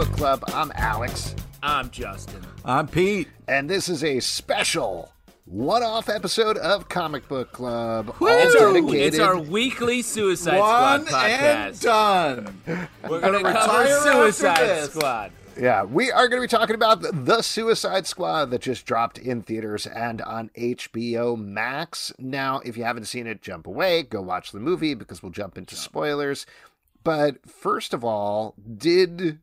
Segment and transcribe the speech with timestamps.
[0.00, 0.42] Book Club.
[0.54, 2.40] I'm Alex, I'm Justin.
[2.64, 3.28] I'm Pete.
[3.46, 5.12] and this is a special
[5.44, 8.14] one-off episode of Comic Book Club.
[8.18, 11.82] It's our, it's our weekly Suicide One Squad and podcast.
[11.82, 12.88] done.
[13.10, 14.90] We're going to retire cover after Suicide this.
[14.90, 15.32] Squad.
[15.60, 19.18] yeah, we are going to be talking about the, the Suicide Squad that just dropped
[19.18, 22.10] in theaters and on HBO Max.
[22.18, 25.58] Now, if you haven't seen it, jump away, go watch the movie because we'll jump
[25.58, 26.46] into spoilers.
[27.04, 29.40] But first of all, did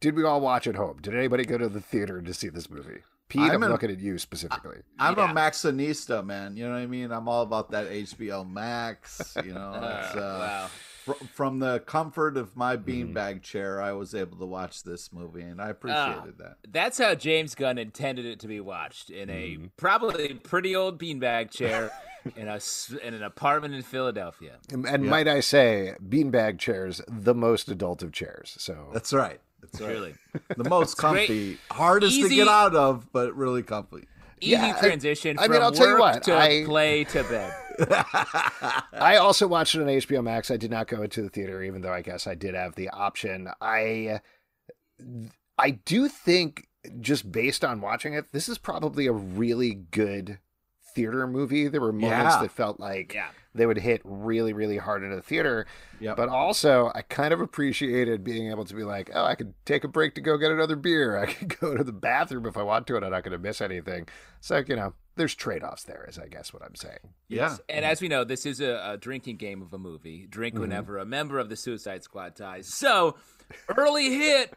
[0.00, 0.98] did we all watch at home?
[1.00, 3.00] Did anybody go to the theater to see this movie?
[3.28, 4.78] Pete, I'm, I'm in- looking at you specifically.
[4.98, 5.30] I'm Yeah.
[5.32, 6.56] a Maxinista, man.
[6.56, 7.10] You know what I mean?
[7.10, 9.36] I'm all about that HBO Max.
[9.44, 10.66] You know, it's, uh, wow.
[11.04, 15.42] fr- from the comfort of my beanbag chair, I was able to watch this movie,
[15.42, 16.58] and I appreciated that.
[16.70, 21.50] That's how James Gunn intended it to be watched in a probably pretty old beanbag
[21.50, 21.90] chair
[22.36, 24.58] in a s- in an apartment in Philadelphia.
[24.72, 28.54] And, and might I say, beanbag chairs, the most adult of chairs.
[28.60, 29.40] So That's right.
[29.72, 29.88] That's right.
[29.90, 30.14] Really
[30.56, 31.26] The most great.
[31.26, 34.06] comfy, hardest to get out of, but really comfy.
[34.40, 37.22] easy Yeah, transition I from mean, I'll tell you work what, to I- play to
[37.24, 37.54] bed.
[38.92, 40.50] I also watched it on HBO Max.
[40.50, 42.88] I did not go into the theater, even though I guess I did have the
[42.90, 43.48] option.
[43.60, 44.20] I
[45.58, 46.68] I do think,
[47.00, 50.38] just based on watching it, this is probably a really good
[50.94, 51.68] theater movie.
[51.68, 52.42] There were moments Yeah.
[52.42, 53.28] that felt like Yeah.
[53.56, 55.66] They would hit really, really hard into the theater.
[56.00, 56.16] Yep.
[56.16, 59.84] But also, I kind of appreciated being able to be like, oh, I could take
[59.84, 61.18] a break to go get another beer.
[61.22, 63.38] I could go to the bathroom if I want to, and I'm not going to
[63.38, 64.08] miss anything.
[64.40, 66.98] So, you know, there's trade offs there, is I guess what I'm saying.
[67.28, 67.56] yeah.
[67.68, 70.26] And as we know, this is a, a drinking game of a movie.
[70.28, 70.60] Drink Mm-hmm.
[70.62, 72.66] whenever a member of the Suicide Squad dies.
[72.72, 73.16] So,
[73.76, 74.52] early hit,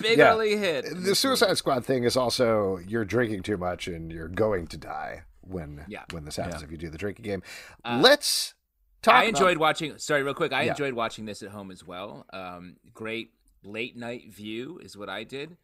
[0.00, 0.32] big Yeah.
[0.32, 0.84] early hit.
[0.94, 5.22] The Suicide Squad thing is also you're drinking too much and you're going to die
[5.48, 6.04] when Yeah.
[6.12, 6.66] when this happens Yeah.
[6.66, 7.42] if you do the drinking game.
[7.84, 8.54] Uh, Let's
[9.02, 9.14] talk.
[9.14, 9.98] I about- enjoyed watching.
[9.98, 10.52] Sorry, real quick.
[10.52, 10.70] I Yeah.
[10.72, 12.26] enjoyed watching this at home as well.
[12.32, 15.56] Um, great late night view is what I did,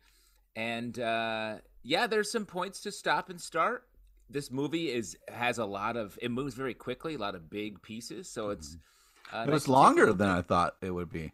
[0.56, 3.86] and uh, yeah, there's some points to stop and start.
[4.30, 6.18] This movie is has a lot of.
[6.22, 8.76] It moves very quickly, a lot of big pieces, so it's.
[9.32, 10.28] Uh, It was to longer than.
[10.28, 11.32] I thought it would be.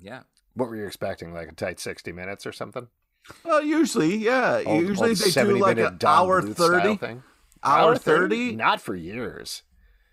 [0.00, 0.22] Yeah.
[0.54, 1.32] What were you expecting?
[1.32, 2.88] Like a tight sixty minutes or something?
[3.44, 4.62] Well, usually, yeah.
[4.64, 6.96] Old- usually old they do like minute an Don hour Bluth style thirty.
[6.96, 7.22] thing.
[7.62, 8.54] Hour thirty.
[8.54, 9.62] Not for years.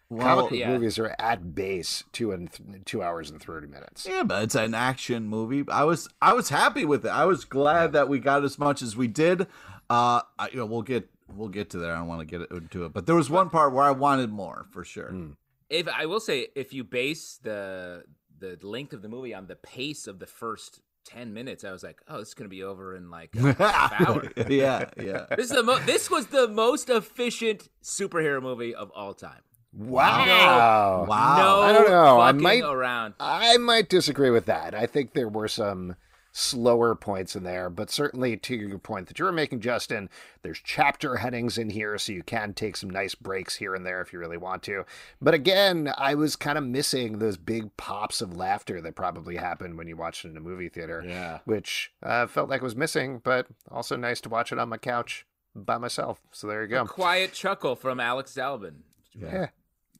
[0.10, 0.70] Well, Comic book yeah.
[0.70, 4.06] movies are at base two and th- two hours and thirty minutes.
[4.08, 5.64] Yeah, but it's an action movie.
[5.68, 7.10] I was I was happy with it.
[7.10, 9.48] I was glad that we got as much as we did.
[9.90, 11.94] Uh, I, you know, we'll get we'll get to there.
[11.94, 14.32] I don't want to get into it, but there was one part where I wanted
[14.32, 15.10] more for sure.
[15.12, 15.38] Mm.
[15.70, 18.04] If I will say, if you base the
[18.38, 21.84] the length of the movie on the pace of the first ten minutes, I was
[21.84, 24.32] like, oh, this is gonna be over in like a half hour.
[24.50, 25.26] yeah, yeah.
[25.38, 29.42] This is the mo- this was the most efficient superhero movie of all time.
[29.74, 31.06] Wow.
[31.08, 31.38] Wow.
[31.38, 32.20] No, I don't know.
[32.20, 33.14] I might- around.
[33.20, 34.74] I might disagree with that.
[34.74, 35.96] I think there were some
[36.38, 40.10] slower points in there, but certainly to your point that you were making, Justin,
[40.42, 44.02] there's chapter headings in here, so you can take some nice breaks here and there
[44.02, 44.84] if you really want to.
[45.22, 49.78] But again, I was kind of missing those big pops of laughter that probably happened
[49.78, 51.40] when you watched it in a movie theater, Yeah.
[51.46, 55.26] which uh, felt like was missing, but also nice to watch it on my couch
[55.56, 56.20] by myself.
[56.34, 56.86] So there you A go.
[56.86, 58.80] quiet chuckle from Alex Zalben.
[59.14, 59.48] Yeah,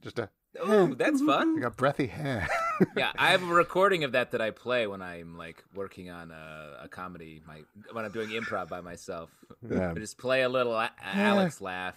[0.02, 0.30] just a
[0.60, 1.60] Oh, that's I fun.
[1.62, 2.50] got breathy hair.
[2.98, 6.32] Yeah, I have a recording of that that I play when I'm like working on
[6.32, 7.42] a, a comedy.
[7.48, 7.62] My
[7.92, 9.30] when I'm doing improv by myself.
[9.70, 9.92] Yeah.
[9.92, 11.96] I just play a little a- Alex laugh.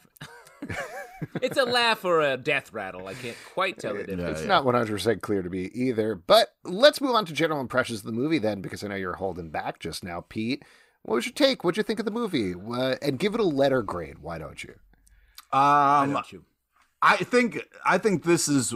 [1.42, 3.06] it's a laugh or a death rattle.
[3.06, 4.40] I can't quite tell the difference.
[4.40, 6.14] It's not 100% clear to me either.
[6.14, 9.14] But let's move on to general impressions of the movie then, because I know you're
[9.14, 10.64] holding back just now, Pete.
[11.02, 11.62] what was your take?
[11.64, 12.54] What'd you think of the movie?
[12.54, 14.18] Uh, and give it a letter grade.
[14.20, 14.74] Why don't you?
[15.50, 16.44] Why Um, don't you?
[17.00, 18.74] I think I think this is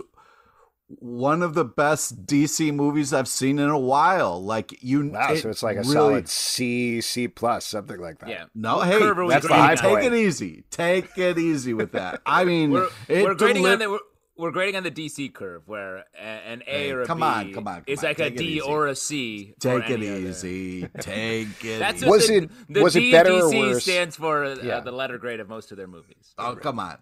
[0.99, 4.43] one of the best DC movies I've seen in a while.
[4.43, 8.29] Like you, Wow, so it's like a really- solid C, C plus, something like that.
[8.29, 8.44] Yeah.
[8.55, 9.77] No, What hey, curve that's the high on?
[9.77, 10.05] take point.
[10.06, 10.65] it easy.
[10.71, 12.21] Take it easy with that.
[12.27, 13.99] I mean, We're, it we're grading deli- on the we're,
[14.37, 17.53] we're grading on the DC curve where an A Hey, or a come B on,
[17.55, 18.61] come on, come is on, like a take it easy.
[18.61, 19.55] or a C.
[19.61, 20.89] Take it easy.
[21.00, 21.79] Take it.
[21.79, 23.83] That's what Was the, it- the was D in better or DC worse?
[23.85, 24.81] stands for uh, Yeah.
[24.81, 26.35] the letter grade of most of their movies.
[26.39, 26.99] Oh, come on.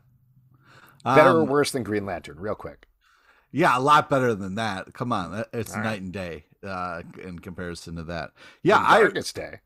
[1.05, 2.39] Better or Um, worse than Green Lantern?
[2.39, 2.87] Real quick.
[3.53, 4.93] Yeah, a lot better than that.
[4.95, 6.01] Come on, it's All night right.
[6.03, 8.31] and day uh, in comparison to that.
[8.63, 9.01] Yeah, The I.
[9.01, 9.61] Darkest Day.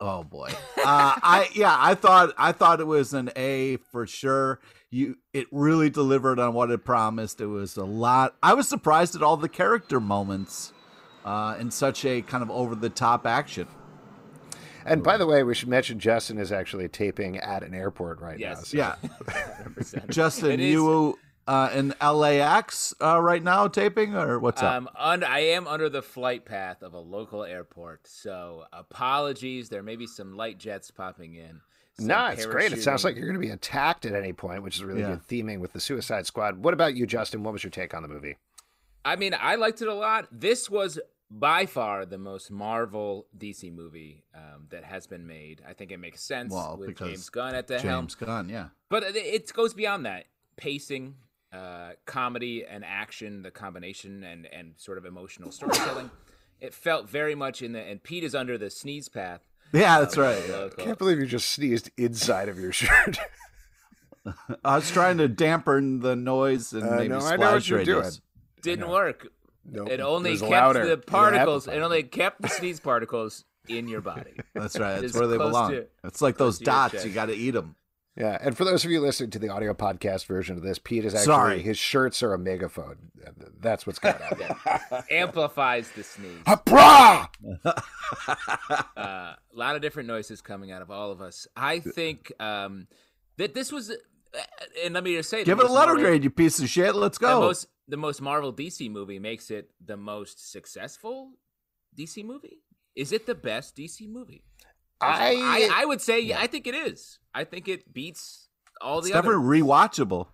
[0.00, 0.50] Oh boy.
[0.78, 4.58] Uh, I yeah, I thought I thought it was an A for sure.
[4.90, 7.40] You it really delivered on what it promised.
[7.42, 8.34] It was a lot.
[8.42, 10.72] I was surprised at all the character moments
[11.26, 13.66] uh, in such a kind of over the top action.
[14.86, 18.38] And by the way, we should mention Justin is actually taping at an airport right
[18.38, 18.54] now.
[18.54, 18.94] So- Yeah,
[20.08, 21.18] Justin, It is- you
[21.48, 24.74] uh, in LAX uh, right now taping or what's up?
[24.74, 29.68] Um, un- I am under the flight path of a local airport, so apologies.
[29.68, 31.60] There may be some light jets popping in.
[31.98, 32.72] No, it's great.
[32.72, 35.16] It sounds like you're going to be attacked at any point, which is really Yeah.
[35.16, 36.58] good theming with the Suicide Squad.
[36.62, 37.42] What about you, Justin?
[37.42, 38.36] What was your take on the movie?
[39.04, 40.28] I mean, I liked it a lot.
[40.30, 41.00] This was
[41.30, 45.62] by far the most Marvel DC movie um, that has been made.
[45.68, 48.04] I think it makes sense Well, with because James Gunn at the helm.
[48.04, 48.68] James Gunn, yeah.
[48.90, 50.26] But it, it goes beyond that.
[50.56, 51.14] Pacing,
[51.52, 56.10] uh, comedy, and action, the combination, and and sort of emotional storytelling.
[56.60, 57.80] it felt very much in the.
[57.80, 59.40] And Pete is under the sneeze path.
[59.72, 60.46] Yeah, that's of right.
[60.46, 60.84] the yeah.
[60.84, 63.18] Can't believe you just sneezed inside of your shirt.
[64.64, 67.68] I was trying to dampen the noise and Uh, maybe no, I splash know what
[67.68, 68.16] you're radius.
[68.16, 68.22] doing.
[68.62, 69.28] Didn't work.
[69.70, 69.88] Nope.
[69.90, 70.86] It only was kept louder.
[70.86, 71.66] the particles.
[71.66, 71.84] It amplified.
[71.84, 74.32] only kept the sneeze particles in your body.
[74.54, 75.00] That's right.
[75.00, 75.72] That's where they belong.
[75.72, 77.04] to- it's like those dots.
[77.04, 77.76] You got to eat them.
[78.18, 81.04] Yeah, and for those of you listening to the audio podcast version of this, Pete
[81.04, 81.62] is actually Sorry.
[81.62, 82.96] his shirts are a megaphone.
[83.60, 85.04] That's what's going on.
[85.10, 86.42] Amplifies the sneeze.
[86.44, 87.28] Hurrah!
[87.64, 87.72] uh,
[88.96, 91.46] a lot of different noises coming out of all of us.
[91.56, 92.88] I think um,
[93.36, 93.94] that this was, uh,
[94.84, 96.96] and let me just say, Give it a letter Marvel- grade, you piece of shit.
[96.96, 97.40] Let's The go.
[97.40, 101.34] most, the most Marvel DC movie makes it the most successful
[101.96, 102.62] DC movie.
[102.96, 104.42] Is it the best DC movie?
[105.00, 105.34] I,
[105.70, 107.18] I, I would say, yeah, I think it is.
[107.34, 108.48] I think it beats
[108.80, 109.28] all it's the other.
[109.30, 110.26] It's definitely rewatchable.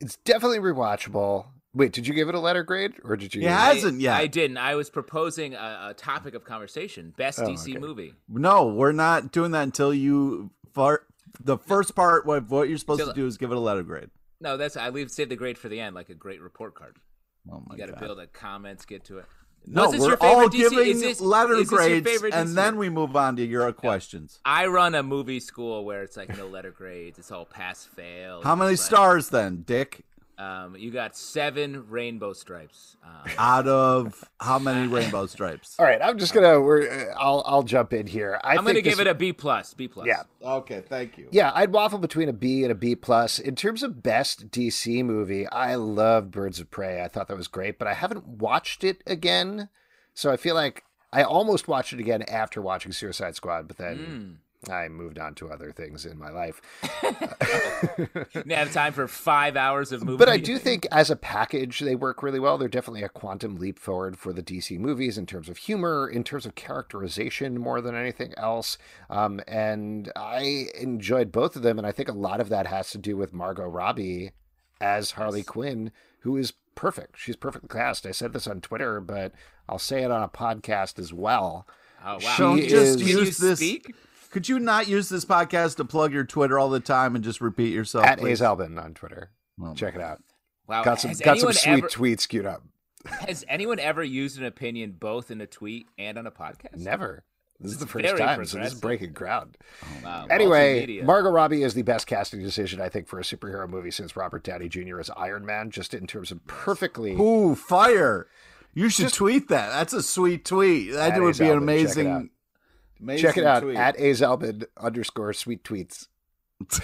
[0.00, 1.46] it's definitely rewatchable.
[1.74, 3.42] Wait, did you give it a letter grade or did you?
[3.42, 4.16] Yeah, I- hasn't yet.
[4.16, 4.56] I didn't.
[4.56, 7.78] I was proposing a, a topic of conversation: best Oh, DC okay.
[7.78, 8.14] movie.
[8.28, 11.06] No, we're not doing that until you fart.
[11.40, 13.82] The first part, what what you're supposed Till- to do is give it a letter
[13.82, 14.08] grade.
[14.40, 16.96] No, that's I leave save the grade for the end, like a great report card.
[17.52, 18.00] Oh my You got to god!
[18.00, 19.26] build a comments, get to it.
[19.66, 20.52] No, we're all DC?
[20.52, 24.40] giving Is this- letter grades, and then we move on to your questions.
[24.44, 27.18] I run a movie school where it's like no letter grades.
[27.18, 28.42] It's all pass fail.
[28.42, 30.04] How many like, stars then, Dick?
[30.38, 32.96] Um, you got seven rainbow stripes.
[33.04, 35.74] Um, Out of how many rainbow stripes?
[35.80, 36.60] All right, I'm just gonna.
[36.60, 36.88] We're.
[37.10, 37.42] uh, I'll.
[37.44, 38.40] I'll jump in here.
[38.44, 39.74] I I'm gonna give this- it a B plus.
[39.74, 40.06] B plus.
[40.06, 41.26] Yeah, Okay, thank you.
[41.32, 41.50] yeah.
[41.54, 43.40] I'd waffle between a B and a B plus.
[43.40, 47.02] In terms of best DC movie, I love Birds of Prey.
[47.02, 49.68] I thought that was great, but I haven't watched it again,
[50.14, 53.98] so I feel like I almost watched it again after watching Suicide Squad, but then.
[53.98, 54.47] Mm.
[54.68, 56.60] I moved on to other things in my life.
[58.32, 60.18] Didn't have time for five hours of movie.
[60.18, 62.58] But I do think as a package, they work really well.
[62.58, 66.24] They're definitely a quantum leap forward for the DC movies in terms of humor, in
[66.24, 68.78] terms of characterization more than anything else.
[69.08, 71.78] Um, and I enjoyed both of them.
[71.78, 74.32] And I think a lot of that has to do with Margot Robbie
[74.80, 77.16] as Harley Quinn, who is perfect.
[77.18, 78.06] She's perfectly cast.
[78.06, 79.32] I said this on Twitter, but
[79.68, 81.66] I'll say it on a podcast as well.
[82.04, 82.34] Oh wow.
[82.38, 83.58] Don't just is- Can you use this.
[83.58, 83.94] speak?
[84.30, 87.40] Could you not use this podcast to plug your Twitter all the time and just
[87.40, 88.04] repeat yourself?
[88.04, 88.40] At please?
[88.40, 89.30] Ace Albin on Twitter.
[89.62, 90.22] Oh, Check it out.
[90.66, 90.84] Wow.
[90.84, 92.62] Got some has got some sweet ever, tweets queued up.
[93.06, 96.76] Has anyone ever used an opinion both in a tweet and on a podcast?
[96.76, 97.24] Never.
[97.60, 99.56] This is the first very time, so this is breaking ground.
[99.82, 100.26] Oh wow.
[100.30, 101.02] Anyway, multimedia.
[101.02, 104.44] Margot Robbie is the best casting decision I think for a superhero movie since Robert
[104.44, 105.00] Downey Jr.
[105.00, 107.14] as Iron Man, just in terms of perfectly.
[107.14, 108.28] Ooh, fire!
[108.74, 109.70] You should tweet that.
[109.70, 110.92] That's a sweet tweet.
[110.92, 112.30] That At would Ace be an Albin, check it amazing.
[113.00, 113.76] Amazing Check it out tweet.
[113.76, 116.08] at Azalbin underscore sweet tweets.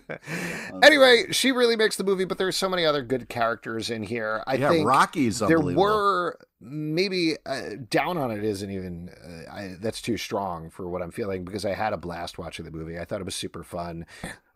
[0.82, 4.42] anyway, she really makes the movie, but there's so many other good characters in here.
[4.46, 9.76] I yeah, think Rocky's there were maybe uh, down on it isn't even uh, I,
[9.80, 12.98] that's too strong for what I'm feeling because I had a blast watching the movie.
[12.98, 14.06] I thought it was super fun.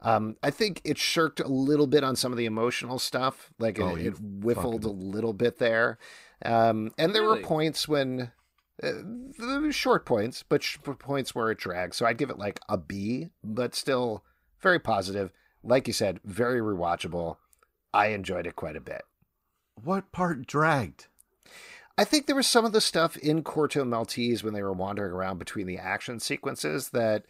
[0.01, 3.79] Um, I think it shirked a little bit on some of the emotional stuff, like
[3.81, 5.99] Oh, it, it whiffled fucking- a little bit there.
[6.45, 7.41] Um, and there Really?
[7.41, 8.31] were points when
[8.83, 11.97] Uh, short points, but sh- points where it drags.
[11.97, 14.23] So I'd give it like a B, but still
[14.61, 15.33] very positive.
[15.63, 17.37] Like you said, very rewatchable.
[17.95, 19.03] I enjoyed it quite a bit.
[19.83, 21.07] What part dragged?
[21.99, 25.13] I think there was some of the stuff in Corto Maltese when they were wandering
[25.13, 27.25] around between the action sequences that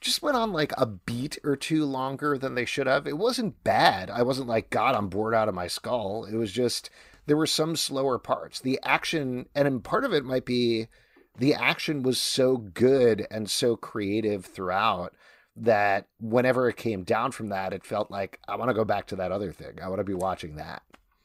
[0.00, 3.06] just went on like a beat or two longer than they should have.
[3.06, 4.08] It wasn't bad.
[4.08, 6.24] I wasn't like, God, I'm bored out of my skull.
[6.24, 6.88] It was just,
[7.26, 8.60] there were some slower parts.
[8.60, 10.88] The action, and part of it might be
[11.38, 15.12] the action was so good and so creative throughout
[15.56, 19.06] that whenever it came down from that, it felt like, I want to go back
[19.08, 19.78] to that other thing.
[19.82, 20.82] I want to be watching that.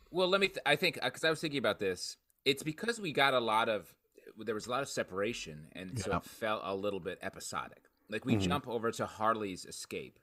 [0.09, 3.13] Well, let me, th- I think, because I was thinking about this, it's because we
[3.13, 3.93] got a lot of,
[4.37, 7.83] there was a lot of separation, and so it felt a little bit episodic.
[8.09, 8.41] Like we mm-hmm.
[8.41, 10.17] jump over to Harley's escape,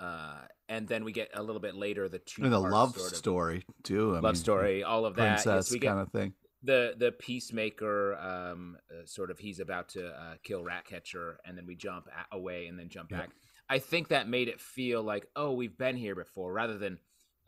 [0.00, 3.12] uh, and then we get a little bit later the two and the love sort
[3.12, 4.16] of story too.
[4.16, 5.42] I love mean, story, all of that.
[5.42, 6.34] Princess yes, kind of thing.
[6.62, 11.66] The the peacemaker, um, uh, sort of, he's about to uh, kill Ratcatcher, and then
[11.66, 13.18] we jump away and then jump yeah.
[13.18, 13.30] back.
[13.68, 16.98] I think that made it feel like, oh, we've been here before, rather than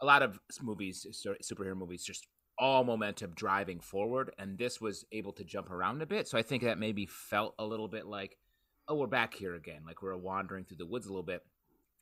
[0.01, 1.07] a lot of movies,
[1.43, 2.27] superhero movies, just
[2.59, 6.29] all momentum driving forward, and this was able to jump around a bit.
[6.29, 8.37] So I think that maybe felt a little bit like
[8.89, 9.83] oh, we're back here again.
[9.87, 11.43] Like we're wandering through the woods a little bit.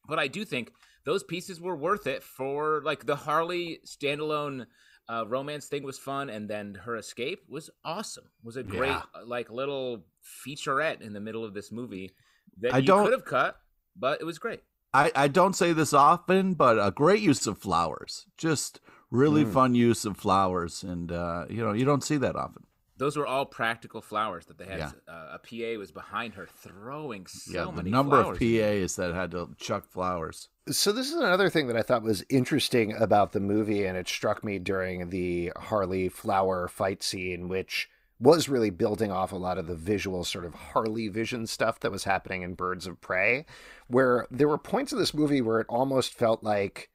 [0.07, 0.73] But I do think
[1.05, 4.67] those pieces were worth it for like the Harley standalone
[5.09, 8.25] uh, romance thing was fun, and then her escape was awesome.
[8.43, 9.03] Was a great yeah.
[9.15, 10.05] Uh, like little
[10.47, 12.15] featurette in the middle of this movie
[12.61, 13.57] that I you could have cut,
[13.97, 14.61] but it was great.
[14.95, 18.27] I, I don't say this often, but a great use of flowers.
[18.39, 18.81] Just
[19.11, 19.53] really mm.
[19.53, 22.65] fun use of flowers, and uh, you know you don't see that often
[22.97, 24.79] those were all practical flowers that they had.
[24.79, 24.91] Yeah.
[25.09, 29.13] Uh, a PA was behind her throwing so yeah, the many number of PAs that
[29.15, 30.49] had to chuck flowers.
[30.69, 34.09] So this is another thing that I thought was interesting about the movie, and it
[34.09, 37.89] struck me during the Harley flower fight scene, which
[38.21, 41.93] was really building off a lot of the visual sort of Harley vision stuff that
[41.93, 43.45] was happening in Birds of Prey,
[43.89, 46.91] where there were points in this movie where it almost felt like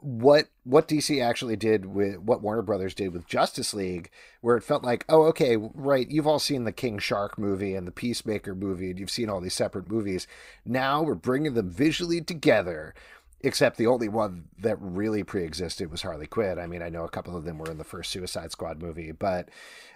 [0.00, 4.62] what what DC actually did with what Warner Brothers did with Justice League, where it
[4.62, 8.54] felt like, oh, okay, right, you've all seen the King Shark movie and the Peacemaker
[8.54, 10.26] movie, and you've seen all these separate movies.
[10.64, 12.94] Now we're bringing them visually together.
[13.40, 16.58] Except the only one that really pre-existed was Harley Quinn.
[16.58, 19.12] I mean, I know a couple of them were in the first Suicide Squad movie,
[19.12, 19.48] but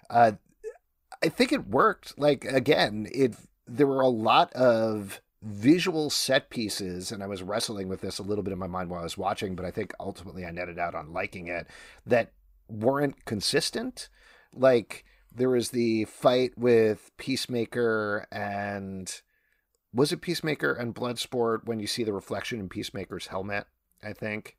[0.08, 0.32] uh,
[1.20, 2.16] I think it worked.
[2.16, 3.34] Like again, it
[3.66, 8.22] there were a lot of visual set pieces, and I was wrestling with this a
[8.22, 10.78] little bit in my mind while I was watching, but I think ultimately I netted
[10.78, 11.66] out on liking it,
[12.06, 12.32] that
[12.68, 14.08] weren't consistent.
[14.54, 19.20] Like there was the fight with Peacemaker and
[19.92, 23.66] was it Peacemaker and Bloodsport when you see the reflection in Peacemaker's helmet,
[24.02, 24.56] I think.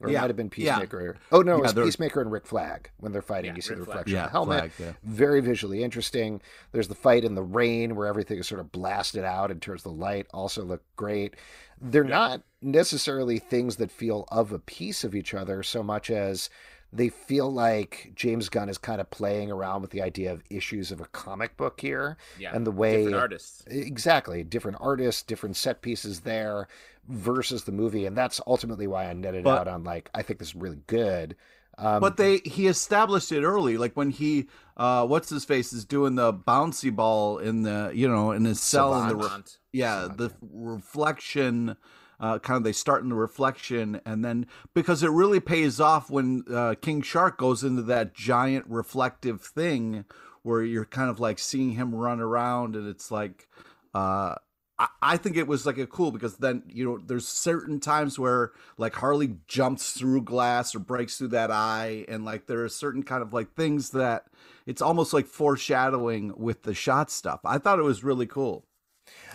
[0.00, 0.18] Or yeah.
[0.18, 1.14] it might have been Peacemaker.
[1.14, 1.20] Yeah.
[1.30, 3.50] Oh no, it was Peacemaker and Rick Flag when they're fighting.
[3.50, 4.72] Yeah, you see Rick the reflection of the helmet.
[4.72, 6.40] Flag, Very visually interesting.
[6.72, 9.82] There's the fight in the rain where everything is sort of blasted out and turns
[9.82, 10.26] the light.
[10.32, 11.36] Also look great.
[11.82, 16.48] They're not necessarily things that feel of a piece of each other so much as
[16.92, 20.90] they feel like James Gunn is kind of playing around with the idea of issues
[20.90, 25.56] of a comic book here, yeah, and the way different artists exactly different artists, different
[25.56, 26.68] set pieces there
[27.08, 30.38] versus the movie, and that's ultimately why I netted but, out on like I think
[30.38, 31.36] this is really good.
[31.78, 35.84] Um, but they he established it early, like when he uh, what's his face is
[35.84, 39.28] doing the bouncy ball in the you know in his cell in the re-
[39.72, 40.18] yeah Savant.
[40.18, 41.76] the reflection
[42.20, 46.10] uh, kind of they start in the reflection and then because it really pays off
[46.10, 50.04] when uh, King Shark goes into that giant reflective thing
[50.42, 53.48] where you're kind of like seeing him run around and it's like
[53.94, 54.34] uh,
[54.78, 58.18] I, I think it was like a cool because then you know there's certain times
[58.18, 62.68] where like Harley jumps through glass or breaks through that eye and like there are
[62.68, 64.26] certain kind of like things that
[64.66, 67.40] it's almost like foreshadowing with the shot stuff.
[67.44, 68.66] I thought it was really cool.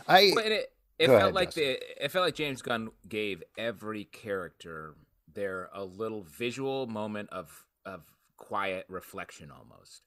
[0.08, 4.96] I it, it felt ahead, like the it felt like James Gunn gave every character
[5.34, 8.04] there a little visual moment of of
[8.38, 10.04] quiet reflection almost.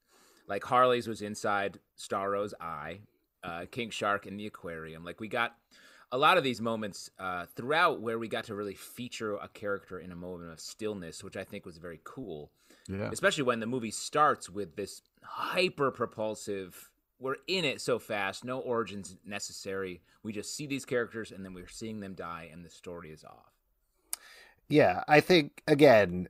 [0.46, 3.00] Like Harley's was inside Starro's eye,
[3.44, 5.04] uh, King Shark in the aquarium.
[5.04, 5.56] Like we got
[6.10, 9.98] a lot of these moments uh, throughout where we got to really feature a character
[9.98, 12.50] in a moment of stillness, which I think was very cool.
[12.88, 13.10] Yeah.
[13.12, 18.58] Especially when the movie starts with this hyper propulsive we're in it so fast, no
[18.58, 20.00] origins necessary.
[20.22, 23.24] We just see these characters and then we're seeing them die and the story is
[23.24, 23.52] off.
[24.68, 26.28] Yeah, I think again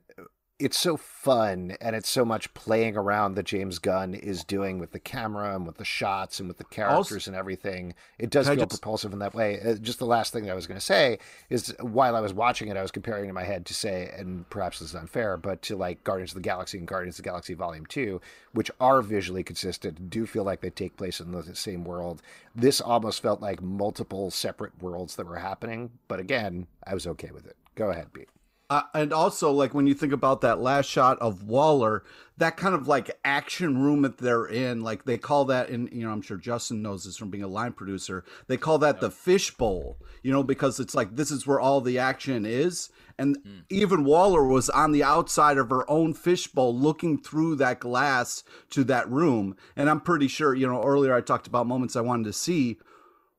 [0.59, 4.91] it's so fun and it's so much playing around that James Gunn is doing with
[4.91, 7.95] the camera and with the shots and with the characters also, and everything.
[8.17, 9.61] It does feel just, propulsive in that way.
[9.61, 12.33] Uh, just the last thing that I was going to say is while I was
[12.33, 15.37] watching it, I was comparing in my head to say, and perhaps this is unfair,
[15.37, 18.19] but to like Guardians of the Galaxy and Guardians of the Galaxy Volume 2,
[18.51, 22.21] which are visually consistent, do feel like they take place in the same world.
[22.53, 25.91] This almost felt like multiple separate worlds that were happening.
[26.09, 27.55] But again, I was okay with it.
[27.75, 28.27] Go ahead, Pete.
[28.69, 32.03] Uh, and also, like when you think about that last shot of Waller,
[32.37, 36.05] that kind of like action room that they're in, like they call that in, you
[36.05, 38.23] know, I'm sure Justin knows this from being a line producer.
[38.47, 41.97] They call that the fishbowl, you know, because it's like this is where all the
[41.97, 42.89] action is.
[43.17, 43.63] And mm.
[43.69, 48.83] even Waller was on the outside of her own fishbowl looking through that glass to
[48.85, 49.57] that room.
[49.75, 52.77] And I'm pretty sure, you know, earlier I talked about moments I wanted to see.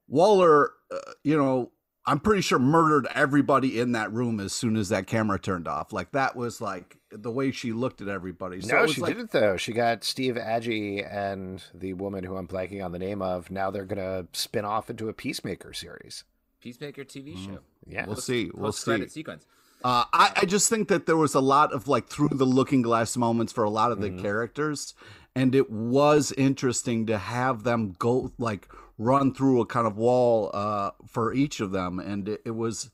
[0.08, 1.70] Waller, uh, you know,
[2.06, 5.92] I'm pretty sure murdered everybody in that room as soon as that camera turned off.
[5.92, 8.60] Like that was like the way she looked at everybody.
[8.60, 9.14] So no, she like...
[9.14, 9.56] didn't though.
[9.56, 13.50] She got Steve Agee and the woman who I'm blanking on the name of.
[13.50, 16.24] Now they're gonna spin off into a Peacemaker series.
[16.60, 17.54] Peacemaker TV mm-hmm.
[17.54, 17.58] show.
[17.86, 18.50] Yeah, we'll see.
[18.52, 19.06] We'll see.
[19.08, 19.46] Sequence.
[19.82, 22.82] Uh, I, I just think that there was a lot of like through the looking
[22.82, 24.22] glass moments for a lot of the mm-hmm.
[24.22, 24.94] characters,
[25.34, 28.68] and it was interesting to have them go like
[29.00, 32.90] run through a kind of wall uh, for each of them, and it, it was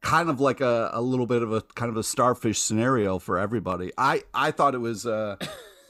[0.00, 3.36] kind of like a, a little bit of a kind of a starfish scenario for
[3.36, 3.92] everybody.
[3.98, 5.36] I I thought it was uh,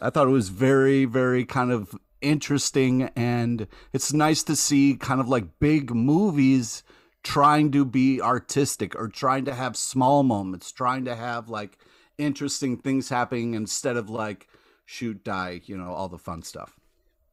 [0.00, 5.20] I thought it was very very kind of interesting, and it's nice to see kind
[5.20, 6.82] of like big movies
[7.22, 11.76] trying to be artistic or trying to have small moments, trying to have like
[12.16, 14.48] interesting things happening instead of like
[14.86, 16.80] shoot, die, you know, all the fun stuff.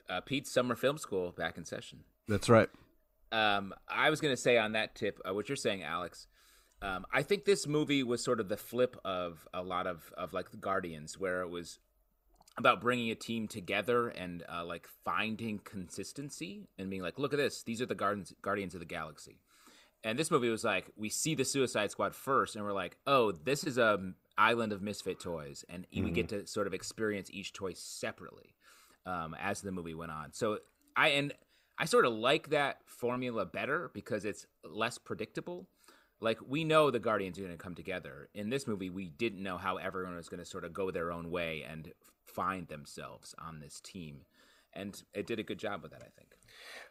[0.10, 2.00] Uh, Pete's summer film school back in session.
[2.28, 2.70] That's right.
[3.32, 6.28] Um, I was going to say on that tip, uh, what you're saying, Alex.
[6.82, 10.34] Um, I think this movie was sort of the flip of a lot of of
[10.34, 11.80] like the Guardians, where it was
[12.58, 17.38] about bringing a team together and uh, like finding consistency and being like, look at
[17.38, 19.40] this, these are the Guardians Guardians of the Galaxy.
[20.04, 23.32] And this movie was like, we see the Suicide Squad first, and we're like, oh,
[23.32, 26.04] this is a island of misfit toys, and mm-hmm.
[26.04, 28.56] we get to sort of experience each toy separately
[29.06, 30.34] um, as the movie went on.
[30.34, 30.60] So
[30.96, 31.34] I and
[31.80, 35.68] I sort of like that formula better because it's less predictable.
[36.20, 38.30] Like we know the Guardians are going to come together.
[38.34, 41.12] In this movie, we didn't know how everyone was going to sort of go their
[41.12, 41.92] own way and
[42.26, 44.22] find themselves on this team,
[44.74, 46.30] and it did a good job with that, I think.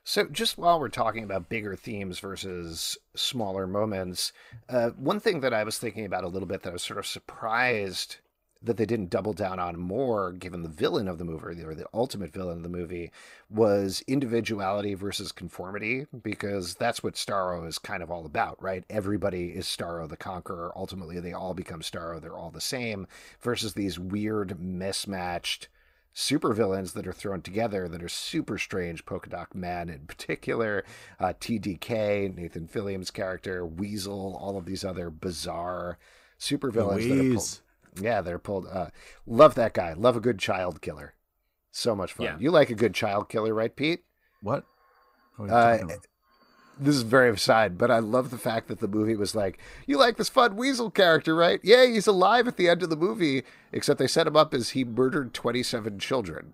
[0.05, 4.33] So, just while we're talking about bigger themes versus smaller moments,
[4.69, 6.99] uh, one thing that I was thinking about a little bit that I was sort
[6.99, 8.19] of surprised
[8.67, 11.87] that they didn't double down on more, given the villain of the movie or the
[11.95, 13.11] ultimate villain of the movie,
[13.49, 18.85] was individuality versus conformity, because that's what Starro is kind of all about, right?
[18.91, 20.73] Everybody is Starro the Conqueror.
[20.77, 22.21] Ultimately, they all become Starro.
[22.21, 23.07] They're all the same,
[23.41, 25.69] versus these weird, mismatched
[26.15, 29.05] supervillains that are thrown together that are super strange.
[29.05, 30.83] Polka Dot Man in particular,
[31.21, 35.99] uh, TDK, Nathan Fillion's character, Weasel, all of these other bizarre
[36.41, 37.09] supervillains.
[37.09, 37.66] That are
[38.01, 38.67] yeah, they're pulled.
[38.67, 38.89] Uh,
[39.27, 39.93] love that guy.
[39.93, 41.15] Love a good child killer.
[41.71, 42.27] So much fun.
[42.27, 42.37] Yeah.
[42.39, 44.05] You like a good child killer, right, Pete?
[44.41, 44.65] What?
[45.39, 45.79] Uh,
[46.79, 49.99] this is very aside, but I love the fact that the movie was like, you
[49.99, 51.61] like this fun weasel character, right?
[51.63, 54.71] Yeah, he's alive at the end of the movie, except they set him up as
[54.71, 56.53] he murdered 27 children.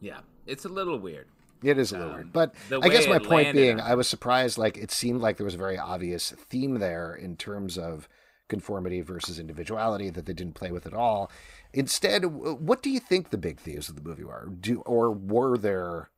[0.00, 1.28] Yeah, it's a little weird.
[1.62, 2.32] It is a little um, weird.
[2.32, 3.80] But I guess my point being.
[3.80, 7.36] I was surprised, like, it seemed like there was a very obvious theme there in
[7.36, 8.08] terms of
[8.48, 11.30] conformity versus individuality that they didn't play with at all.
[11.72, 14.46] Instead, what do you think the big themes of the movie are?
[14.46, 16.10] Do or were there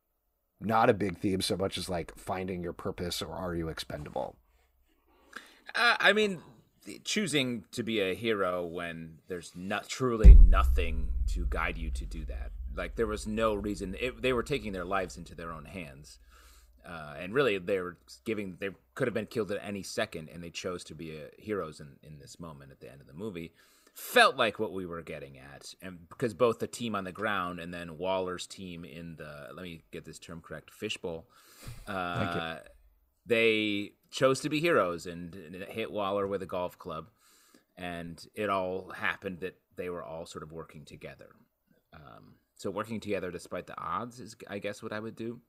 [0.60, 4.36] not a big theme so much as like finding your purpose or are you expendable?
[5.74, 6.40] Uh, I mean,
[7.04, 12.24] choosing to be a hero when there's not truly nothing to guide you to do
[12.26, 12.52] that.
[12.74, 16.18] Like there was no reason it, they were taking their lives into their own hands,
[16.86, 18.56] uh, and really they were giving.
[18.60, 21.80] They could have been killed at any second, and they chose to be uh, heroes
[21.80, 23.52] in in this moment at the end of the movie
[23.96, 27.58] felt like what we were getting at, and because both the team on the ground
[27.58, 31.26] and then Waller's team in the let me get this term correct fishbowl,
[31.88, 32.58] uh,
[33.24, 37.08] they chose to be heroes and, and hit Waller with a golf club,
[37.76, 41.30] and it all happened that they were all sort of working together.
[41.94, 45.40] Um, so working together despite the odds is, I guess, what I would do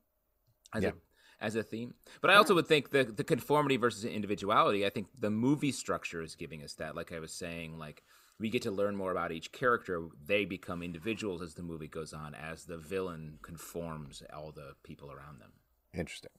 [0.73, 0.89] as yeah.
[0.89, 0.93] a
[1.39, 1.93] as a theme.
[2.21, 4.85] But I also would think the the conformity versus individuality.
[4.85, 6.95] I think the movie structure is giving us that.
[6.95, 8.03] Like I was saying, like
[8.39, 10.07] we get to learn more about each character.
[10.25, 15.11] They become individuals as the movie goes on, as the villain conforms all the people
[15.11, 15.51] around them.
[15.93, 16.31] Interesting.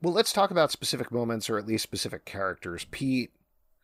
[0.00, 2.86] Well, let's talk about specific moments or at least specific characters.
[2.90, 3.30] Pete,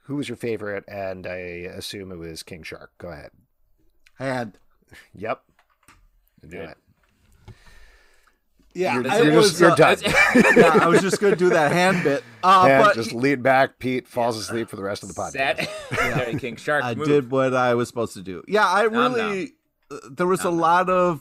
[0.05, 0.85] who was your favorite?
[0.89, 2.93] And I assume it was King Shark.
[2.99, 3.31] Go ahead.
[4.19, 4.59] Hand.
[5.15, 5.43] Yep.
[6.43, 6.75] Do Good.
[8.75, 8.79] It.
[8.79, 9.99] Yeah, You're- I you're was, just- you're uh, done.
[10.57, 12.25] yeah, I was just gonna do that hand bit.
[12.43, 13.79] Uh, and but just lean back.
[13.79, 15.33] Pete falls asleep for the rest of the podcast.
[15.35, 16.83] That Larry King Shark.
[16.83, 17.07] I move.
[17.07, 18.43] did what I was supposed to do.
[18.49, 19.53] Yeah, I Nom really.
[19.91, 20.61] uh, There was Nom a nom.
[20.63, 21.21] lot of,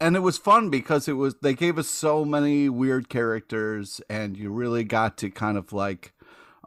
[0.00, 4.36] and it was fun because it was they gave us so many weird characters, and
[4.36, 6.12] you really got to kind of like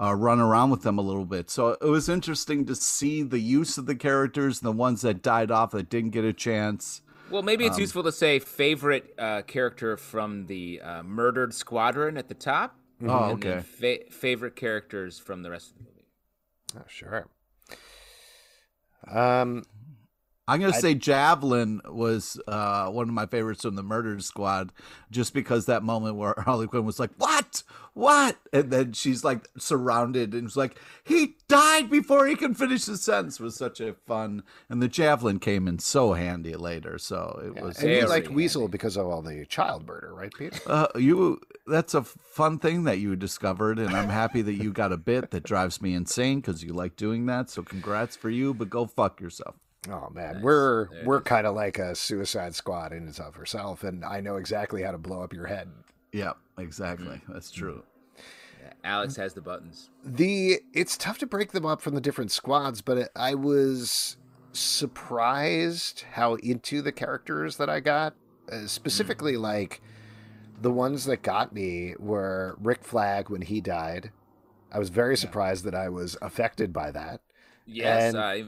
[0.01, 1.49] uh, run around with them a little bit.
[1.49, 5.49] So it was interesting to see the use of the characters, the ones that died
[5.49, 7.01] off that didn't get a chance.
[7.29, 12.17] Well, maybe Um, it's useful to say favorite uh, character from the uh, murdered squadron
[12.17, 12.77] at the top.
[13.05, 13.61] Oh, and then okay.
[14.07, 16.07] Fa- favorite characters from the rest of the movie.
[16.77, 17.27] Oh, sure.
[19.09, 19.63] Um,
[20.47, 24.71] I'm gonna say Javelin was uh, one of my favorites from the Murder Squad,
[25.11, 27.63] just because that moment where Harley Quinn was like, "What?
[27.93, 32.85] What?" and then she's like surrounded and was like, "He died before he can finish
[32.85, 36.97] his sentence." Was such a fun, and the Javelin came in so handy later.
[36.97, 37.77] So it was.
[37.79, 38.35] and you liked handy.
[38.35, 42.83] Weasel because of all the child murder, right, peter Uh, you that's a fun thing
[42.85, 46.39] that you discovered and i'm happy that you got a bit that drives me insane
[46.39, 49.55] because you like doing that so congrats for you but go fuck yourself
[49.89, 50.43] Oh man, Nice.
[50.43, 54.19] we're There we're kind of like a Suicide Squad in and of herself, and I
[54.19, 55.69] know exactly how to blow up your head.
[56.11, 57.96] yeah exactly that's true Yeah,
[58.87, 59.89] Alex has the buttons.
[60.03, 64.17] The it's tough to break them up from the different squads, but I was
[64.53, 68.15] surprised how into the characters that I got.
[68.51, 69.81] Uh, specifically, like
[70.61, 74.11] the ones that got me were Rick Flag when he died.
[74.71, 77.21] I was very surprised that I was affected by that.
[77.65, 78.45] Yes, And- I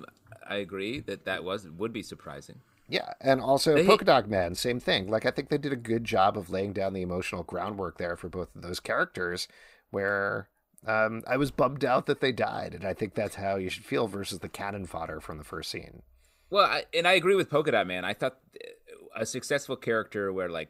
[0.47, 2.61] I agree that that was would be surprising.
[2.87, 5.09] Yeah, and also They- Polka Dot Man, same thing.
[5.09, 8.15] Like I think they did a good job of laying down the emotional groundwork there
[8.15, 9.47] for both of those characters.
[9.91, 10.49] Where
[10.85, 13.85] um, I was bummed out that they died, and I think that's how you should
[13.85, 16.03] feel versus the cannon fodder from the first scene.
[16.49, 18.05] Well, I, and I agree with Polka Dot Man.
[18.05, 20.69] I thought uh, a successful character where like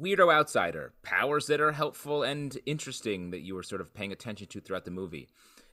[0.00, 4.46] weirdo outsider, powers that are helpful and interesting that you were sort of paying attention
[4.48, 5.28] to throughout the movie.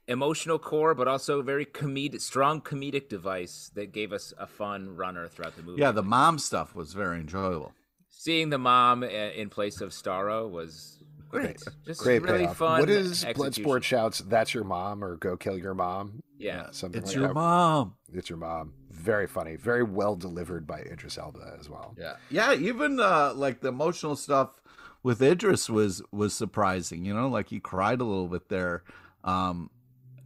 [0.08, 5.28] Emotional core, but also very comedic, strong comedic device that gave us a fun runner
[5.28, 5.80] throughout the movie.
[5.80, 7.72] yeah the mom stuff was very enjoyable
[8.10, 11.01] seeing the mom uh, in place of Starro was
[11.32, 11.58] great.
[11.86, 12.58] Just Great really payoff.
[12.58, 12.80] fun.
[12.80, 13.64] what is execution.
[13.66, 14.20] Bloodsport shouts?
[14.20, 16.22] That's your mom, or go kill your mom.
[16.38, 16.68] Yeah.
[16.72, 17.34] something it's like your that.
[17.34, 18.74] mom It's your mom.
[18.90, 19.56] Very funny.
[19.56, 21.96] Very well delivered by Idris Elba as well.
[21.98, 24.62] yeah yeah even uh like the emotional stuff
[25.04, 28.84] with idris was was surprising you know like he cried a little bit there
[29.24, 29.72] um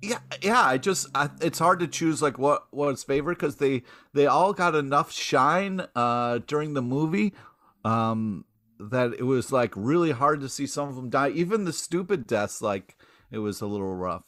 [0.01, 3.83] yeah yeah i just I, it's hard to choose like what what's favorite because they
[4.13, 7.33] they all got enough shine uh during the movie
[7.85, 8.43] um
[8.79, 12.27] that it was like really hard to see some of them die even the stupid
[12.27, 12.97] deaths like
[13.31, 14.23] it was a little rough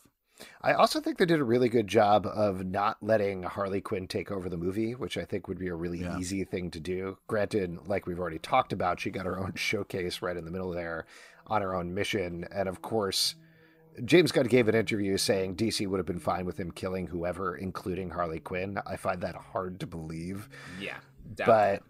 [0.62, 4.30] I also think they did a really good job of not letting Harley Quinn take
[4.30, 6.20] over the movie, which I think would be a really Yeah.
[6.20, 7.18] easy thing to do.
[7.26, 10.70] Granted, like we've already talked about, she got her own showcase right in the middle
[10.70, 11.08] there
[11.48, 12.46] on her own mission.
[12.52, 13.34] And of course,
[14.06, 17.56] James Gunn gave an interview saying DC would have been fine with him killing whoever,
[17.56, 18.80] including Harley Quinn.
[18.86, 20.50] I find that hard to believe.
[20.80, 20.98] Yeah.
[21.34, 21.84] doubt But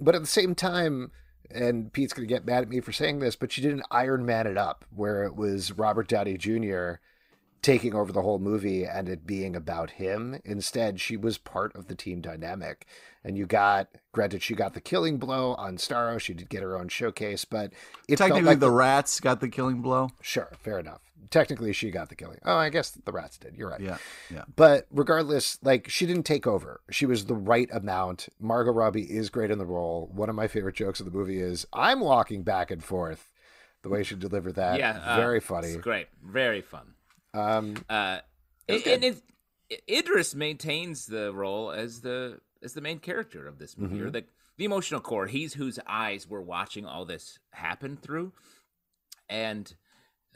[0.00, 1.12] but at the same time,
[1.54, 4.46] and Pete's gonna get mad at me for saying this, but she didn't Iron Man
[4.46, 6.94] it up, where it was Robert Downey Jr.
[7.62, 10.40] taking over the whole movie and it being about him.
[10.44, 12.86] Instead, she was part of the team dynamic.
[13.24, 16.18] And you got, granted, she got the killing blow on Starro.
[16.20, 17.72] She did get her own showcase, but
[18.08, 21.02] it technically like the rats got the killing blow Sure, fair enough.
[21.30, 22.38] Technically, she got the killing.
[22.44, 23.56] Oh, I guess the rats did.
[23.56, 23.80] You're right.
[23.80, 23.98] yeah
[24.30, 26.80] yeah But regardless, like she didn't take over.
[26.90, 28.28] She was the right amount.
[28.40, 30.10] Margot Robbie is great in the role.
[30.12, 33.30] One of my favorite jokes of the movie is I'm walking back and forth.
[33.82, 35.00] The way she delivered that, yeah.
[35.04, 35.68] uh, very funny.
[35.68, 36.06] It's great.
[36.24, 36.94] Very fun.
[37.34, 38.18] Um, Uh,
[38.68, 39.22] was and it,
[39.90, 44.12] Idris maintains the role as the as the main character of this movie, or Mm-hmm.
[44.12, 44.24] the
[44.58, 45.26] the emotional core.
[45.26, 48.32] He's whose eyes we're watching all this happen through,
[49.28, 49.74] and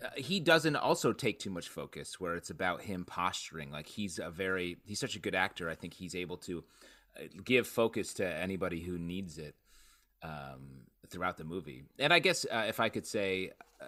[0.04, 3.70] uh, he doesn't also take too much focus where it's about him posturing.
[3.70, 5.70] Like he's a very he's such a good actor.
[5.70, 6.64] I think he's able to
[7.18, 9.54] uh, give focus to anybody who needs it
[10.22, 11.84] um, throughout the movie.
[11.98, 13.86] And I guess uh, if I could say, uh,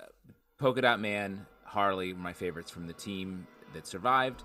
[0.59, 4.45] Polka Dot Man, Harley, my favorites from the team that survived.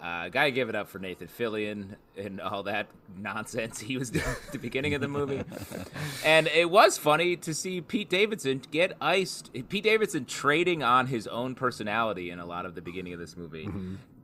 [0.00, 4.24] Uh, gotta give it up for Nathan Fillion and all that nonsense he was doing
[4.24, 5.42] at the beginning of the movie.
[6.24, 9.50] and it was funny to see Pete Davidson get iced.
[9.68, 13.36] Pete Davidson trading on his own personality in a lot of the beginning of this
[13.36, 13.68] movie.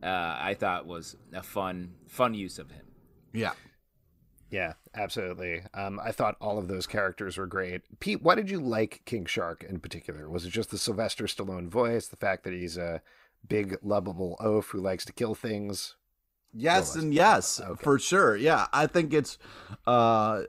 [0.03, 2.85] Uh, I thought was a fun, fun use of him.
[3.33, 3.53] yeah
[4.55, 5.63] yeah, absolutely.
[5.75, 7.83] Um, I thought all of those characters were great.
[7.99, 10.31] Pete, why did you like King Shark in particular?
[10.31, 13.03] Was it just the Sylvester Stallone voice, the fact that he's a
[13.49, 15.97] big lovable oaf who likes to kill things.
[16.53, 17.83] Yes and yes, okay.
[17.83, 18.37] for sure.
[18.37, 19.39] Yeah, I think it's
[19.87, 20.45] uh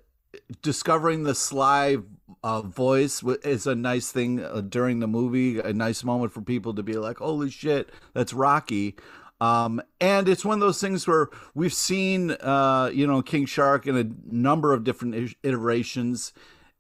[0.62, 1.98] discovering the sly
[2.44, 6.74] uh, voice is a nice thing uh, during the movie, a nice moment for people
[6.76, 8.96] to be like, "Holy shit, that's Rocky."
[9.42, 13.86] Um, and it's one of those things where we've seen, uh, you know, King Shark
[13.86, 16.34] in a number of different iterations.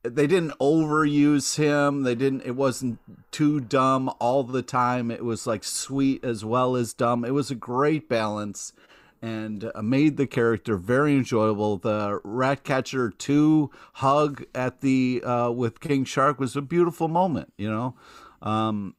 [0.08, 2.04] They didn't overuse him.
[2.04, 2.42] They didn't.
[2.42, 3.00] It wasn't
[3.32, 5.12] too dumb all the time.
[5.12, 7.26] It was like sweet as well as dumb.
[7.26, 8.74] It was a great balance
[9.22, 11.78] and uh, made the character very enjoyable.
[11.78, 17.54] The Ratcatcher two hug at the uh, with King Shark was a beautiful moment.
[17.58, 17.96] You know,
[18.42, 18.96] um,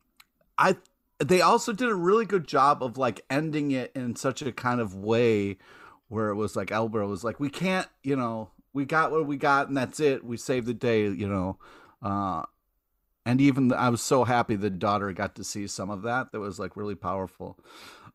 [0.58, 0.76] I
[1.18, 4.80] they also did a really good job of like ending it in such a kind
[4.80, 5.58] of way
[6.08, 9.38] where it was like Albert was like, we can't, you know, we got what we
[9.38, 10.22] got and that's it.
[10.22, 11.58] We saved the day, you know.
[12.02, 12.42] Uh,
[13.24, 16.30] and even I was so happy the daughter got to see some of that.
[16.30, 17.58] That was like really powerful.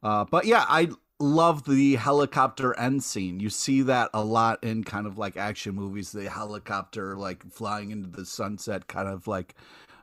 [0.03, 3.39] Uh, but yeah, I love the helicopter end scene.
[3.39, 6.11] You see that a lot in kind of like action movies.
[6.11, 9.55] The helicopter like flying into the sunset, kind of like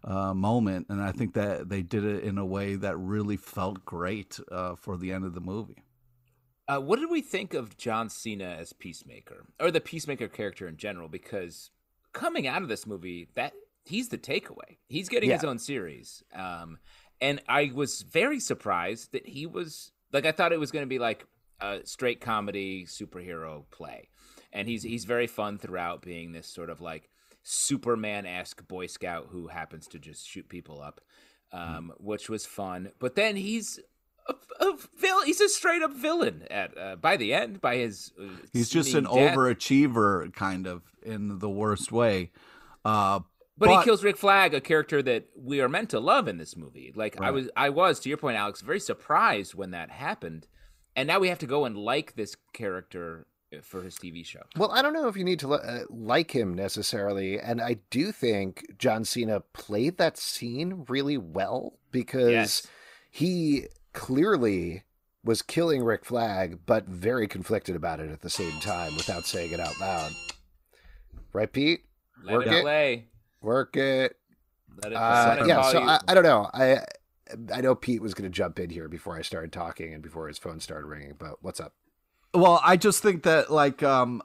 [0.02, 3.84] uh, moment, and I think that they did it in a way that really felt
[3.84, 5.84] great uh, for the end of the movie.
[6.68, 10.76] Uh, what did we think of John Cena as Peacemaker, or the Peacemaker character in
[10.76, 11.08] general?
[11.08, 11.70] Because
[12.12, 13.54] coming out of this movie, that
[13.86, 14.76] he's the takeaway.
[14.86, 15.36] He's getting yeah.
[15.36, 16.78] his own series, um,
[17.20, 20.26] and I was very surprised that he was like.
[20.26, 21.24] I thought it was going to be like
[21.60, 24.10] a straight comedy superhero play,
[24.52, 27.08] and he's he's very fun throughout, being this sort of like
[27.42, 31.00] Superman esque Boy Scout who happens to just shoot people up,
[31.50, 32.90] um, which was fun.
[32.98, 33.80] But then he's
[34.28, 35.26] a, a villain.
[35.26, 37.60] He's a straight up villain at uh, by the end.
[37.60, 39.34] By his, uh, he's just an death.
[39.36, 42.30] overachiever, kind of in the worst way.
[42.84, 43.20] Uh,
[43.56, 46.38] but, but, he kills Rick Flag, a character that we are meant to love in
[46.38, 46.92] this movie.
[46.94, 47.28] Like right.
[47.28, 50.46] I was, I was to your point, Alex, very surprised when that happened,
[50.94, 53.26] and now we have to go and like this character
[53.62, 54.42] for his TV show.
[54.56, 58.12] Well, I don't know if you need to uh, like him necessarily, and I do
[58.12, 62.66] think John Cena played that scene really well because yes.
[63.10, 63.66] he
[63.98, 64.84] clearly
[65.24, 69.50] was killing Rick Flag, but very conflicted about it at the same time without saying
[69.50, 70.12] it out loud.
[71.32, 71.80] Right, Pete?
[72.22, 73.04] Let Work it, play.
[73.42, 74.16] Work it.
[74.82, 76.48] Let it uh, yeah, so I, I, don't know.
[76.54, 76.78] I
[77.52, 80.28] I know Pete was going to jump in here before I started talking and before
[80.28, 81.74] his phone started ringing, but what's up?
[82.32, 84.22] Well, I just think that like um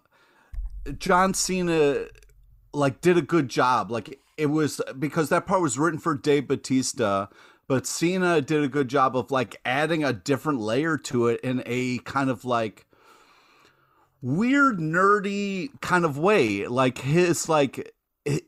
[1.00, 2.06] John Cena
[2.74, 3.90] like did a good job.
[3.90, 7.30] Like it was because that part was written for Dave Bautista,
[7.74, 11.64] but Cena did a good job of like adding a different layer to it in
[11.66, 12.86] a kind of like
[14.22, 16.68] weird nerdy kind of way.
[16.68, 17.92] Like his like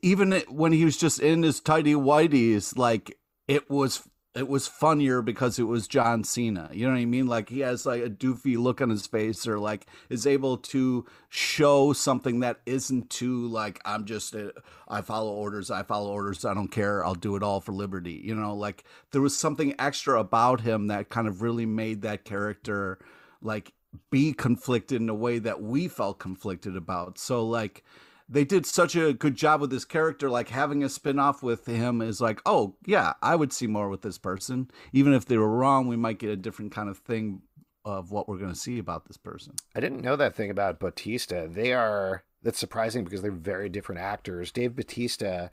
[0.00, 5.22] even when he was just in his tidy whities, like it was it was funnier
[5.22, 6.68] because it was John Cena.
[6.70, 7.26] You know what I mean?
[7.26, 11.06] Like he has like a doofy look on his face or like is able to
[11.30, 14.52] show something that isn't too like I'm just a,
[14.88, 18.20] I follow orders, I follow orders, I don't care, I'll do it all for liberty.
[18.22, 22.24] You know, like there was something extra about him that kind of really made that
[22.26, 22.98] character
[23.40, 23.72] like
[24.10, 27.18] be conflicted in a way that we felt conflicted about.
[27.18, 27.84] So like
[28.28, 32.02] they did such a good job with this character like having a spin-off with him
[32.02, 34.70] is like oh yeah i would see more with this person.
[34.92, 37.42] Even if they were wrong we might get a different kind of thing
[37.84, 39.54] of what we're going to see about this person.
[39.74, 44.00] I didn't know that thing about Bautista they are that's surprising because they're very different
[44.00, 44.52] actors.
[44.52, 45.50] Dave Bautista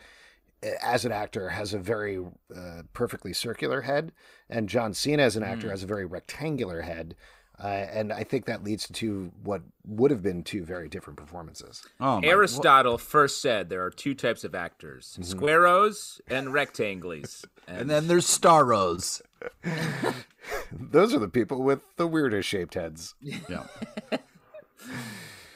[0.81, 2.23] as an actor has a very
[2.55, 4.13] uh, perfectly circular head
[4.49, 5.71] and john cena as an actor mm.
[5.71, 7.15] has a very rectangular head
[7.61, 11.83] uh, and I think that leads to what would have been two very different performances.
[11.99, 15.39] Oh, Aristotle first said there are two types of actors: mm-hmm.
[15.39, 17.45] squaros and rectangles.
[17.67, 17.77] And...
[17.81, 19.21] and then there's staros.
[20.71, 23.15] Those are the people with the weirdest shaped heads.
[23.47, 23.65] Yeah.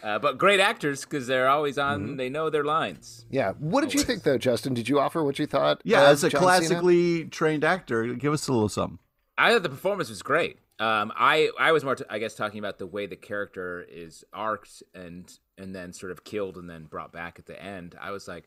[0.04, 2.02] Uh, but great actors because they're always on.
[2.02, 2.16] Mm-hmm.
[2.16, 3.26] They know their lines.
[3.30, 3.54] Yeah.
[3.60, 3.94] What did always.
[3.96, 4.74] you think, though, Justin?
[4.74, 5.82] Did you offer what you thought?
[5.84, 7.30] Yeah, as a John classically Cena?
[7.30, 9.00] trained actor, give us a little something.
[9.38, 10.60] I thought the performance was great.
[10.80, 14.24] Um, I I was more, t- I guess, talking about the way the character is
[14.32, 17.96] arced and and then sort of killed and then brought back at the end.
[18.00, 18.46] I was like,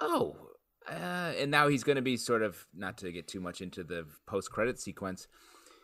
[0.00, 0.36] oh,
[0.88, 3.84] uh, and now he's going to be sort of not to get too much into
[3.84, 5.28] the post credit sequence,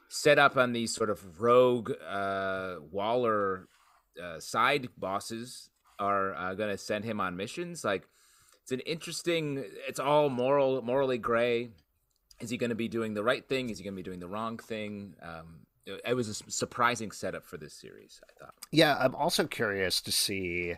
[0.09, 3.69] set up on these sort of rogue uh, Waller
[4.23, 7.85] uh, side bosses are uh, going to send him on missions.
[7.85, 8.09] Like,
[8.63, 9.65] it's an interesting.
[9.87, 11.71] It's all moral, morally gray.
[12.41, 13.71] Is he going to be doing the right thing?
[13.71, 15.15] Is he going to be doing the wrong thing?
[15.23, 18.21] Um, it was a surprising setup for this series.
[18.29, 18.55] I thought.
[18.73, 20.75] Yeah, I'm also curious to see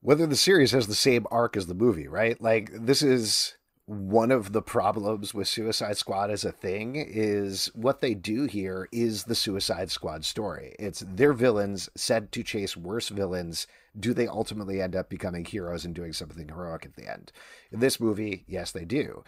[0.00, 2.08] whether the series has the same arc as the movie.
[2.08, 7.70] Right, like this is one of the problems with Suicide Squad as a thing is
[7.72, 10.74] what they do here is the Suicide Squad story.
[10.76, 13.68] It's their villains said to chase worse villains.
[13.98, 17.30] Do they ultimately end up becoming heroes and doing something heroic at the end?
[17.70, 19.22] In this movie, yes, they do.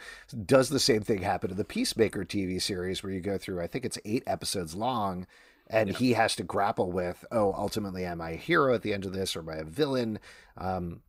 [0.44, 3.68] Does the same thing happen to the Peacemaker TV series where you go through, I
[3.68, 5.28] think it's eight episodes long,
[5.68, 9.04] and he has to grapple with, oh, ultimately, am I a hero at the end
[9.04, 10.18] of this or am I a villain?
[10.56, 11.02] Um,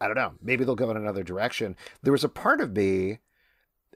[0.00, 0.34] I don't know.
[0.42, 1.76] Maybe they'll go in another direction.
[2.02, 3.18] There was a part of me,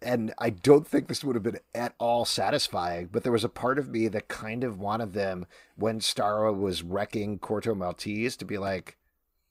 [0.02, 3.48] and I don't think this would have been at all satisfying, but there was a
[3.48, 8.44] part of me that kind of wanted them when Starro was wrecking Corto Maltese to
[8.44, 8.96] be like,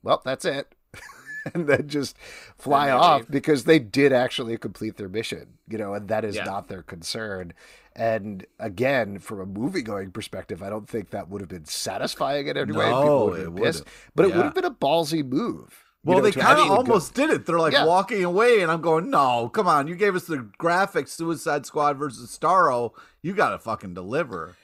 [0.04, 0.74] well, that's it.
[1.54, 2.16] and then just
[2.58, 3.32] fly off leave.
[3.32, 6.44] because they did actually complete their mission, you know, and that is yeah.
[6.44, 7.54] not their concern.
[7.96, 12.48] And again, from a movie going perspective, I don't think that would have been satisfying
[12.48, 12.86] in any no, way.
[12.86, 13.84] People would have been pissed,
[14.16, 15.87] but it would have been a ballsy move.
[16.08, 17.28] Well, they kind of almost go.
[17.28, 17.46] did it.
[17.46, 17.86] They're like yeah.
[17.86, 19.88] walking away, and I'm going, "No, come on!
[19.88, 22.92] You gave us the graphic Suicide Squad versus Starro.
[23.22, 24.56] You got to fucking deliver."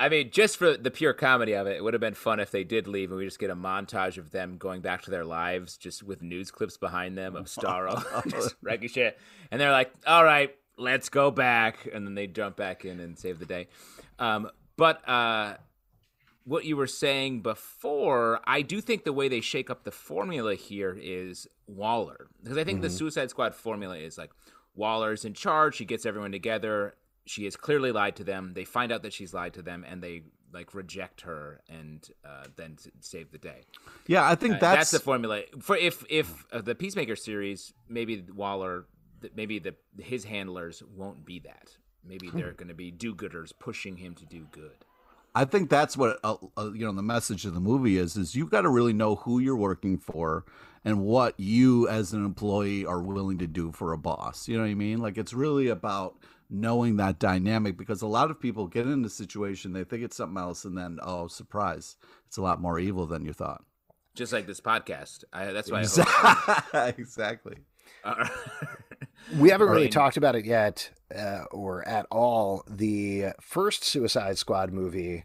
[0.00, 2.50] I mean, just for the pure comedy of it, it would have been fun if
[2.50, 5.26] they did leave and we just get a montage of them going back to their
[5.26, 9.18] lives, just with news clips behind them of Starro just wrecking shit.
[9.50, 13.18] And they're like, "All right, let's go back," and then they jump back in and
[13.18, 13.68] save the day.
[14.18, 15.56] Um, but uh,
[16.50, 20.56] what you were saying before, I do think the way they shake up the formula
[20.56, 22.26] here is Waller.
[22.42, 22.88] Because I think mm-hmm.
[22.88, 24.32] the Suicide Squad formula is like
[24.74, 28.54] Waller's in charge, she gets everyone together, she has clearly lied to them.
[28.54, 32.46] They find out that she's lied to them and they like reject her and uh,
[32.56, 33.62] then save the day.
[34.08, 34.76] Yeah, I think uh, that's...
[34.76, 35.42] that's the formula.
[35.60, 38.86] For if if uh, the Peacemaker series, maybe Waller
[39.36, 41.76] maybe the his handlers won't be that.
[42.04, 42.38] Maybe hmm.
[42.38, 44.84] they're going to be do-gooders pushing him to do good.
[45.34, 46.92] I think that's what uh, uh, you know.
[46.92, 49.98] The message of the movie is: is you've got to really know who you're working
[49.98, 50.44] for
[50.84, 54.48] and what you, as an employee, are willing to do for a boss.
[54.48, 54.98] You know what I mean?
[54.98, 56.16] Like it's really about
[56.48, 60.16] knowing that dynamic because a lot of people get in a situation they think it's
[60.16, 63.64] something else, and then oh, surprise, it's a lot more evil than you thought.
[64.14, 65.24] Just like this podcast.
[65.32, 65.80] I, that's why.
[65.80, 66.92] Exactly.
[66.98, 67.56] exactly.
[69.38, 72.64] We haven't really talked about it yet, uh, or at all.
[72.68, 75.24] The first Suicide Squad movie,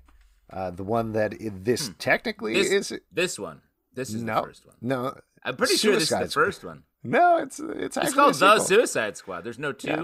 [0.52, 1.94] uh, the one that this hmm.
[1.98, 3.62] technically this, is this one.
[3.94, 4.76] This is no, the first one.
[4.82, 6.84] No, I'm pretty Suicide sure this is the first one.
[7.04, 9.44] No, it's it's it's called the Suicide Squad.
[9.44, 9.88] There's no two.
[9.88, 10.04] Yeah.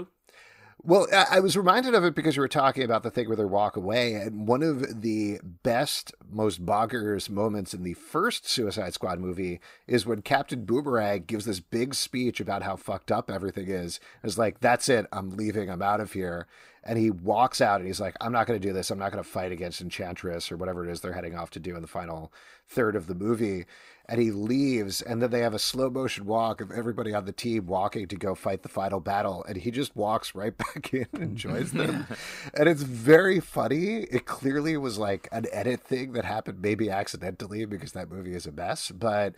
[0.84, 3.44] Well, I was reminded of it because you were talking about the thing where they
[3.44, 4.14] walk away.
[4.14, 10.06] And one of the best, most boggers moments in the first Suicide Squad movie is
[10.06, 14.00] when Captain Boomerang gives this big speech about how fucked up everything is.
[14.24, 15.06] It's like, that's it.
[15.12, 15.70] I'm leaving.
[15.70, 16.48] I'm out of here.
[16.84, 18.90] And he walks out and he's like, I'm not going to do this.
[18.90, 21.60] I'm not going to fight against Enchantress or whatever it is they're heading off to
[21.60, 22.32] do in the final
[22.68, 23.66] third of the movie
[24.06, 27.32] and he leaves and then they have a slow motion walk of everybody on the
[27.32, 31.06] team walking to go fight the final battle and he just walks right back in
[31.12, 32.06] and joins them.
[32.54, 34.02] And it's very funny.
[34.02, 38.46] It clearly was like an edit thing that happened maybe accidentally because that movie is
[38.46, 39.34] a mess but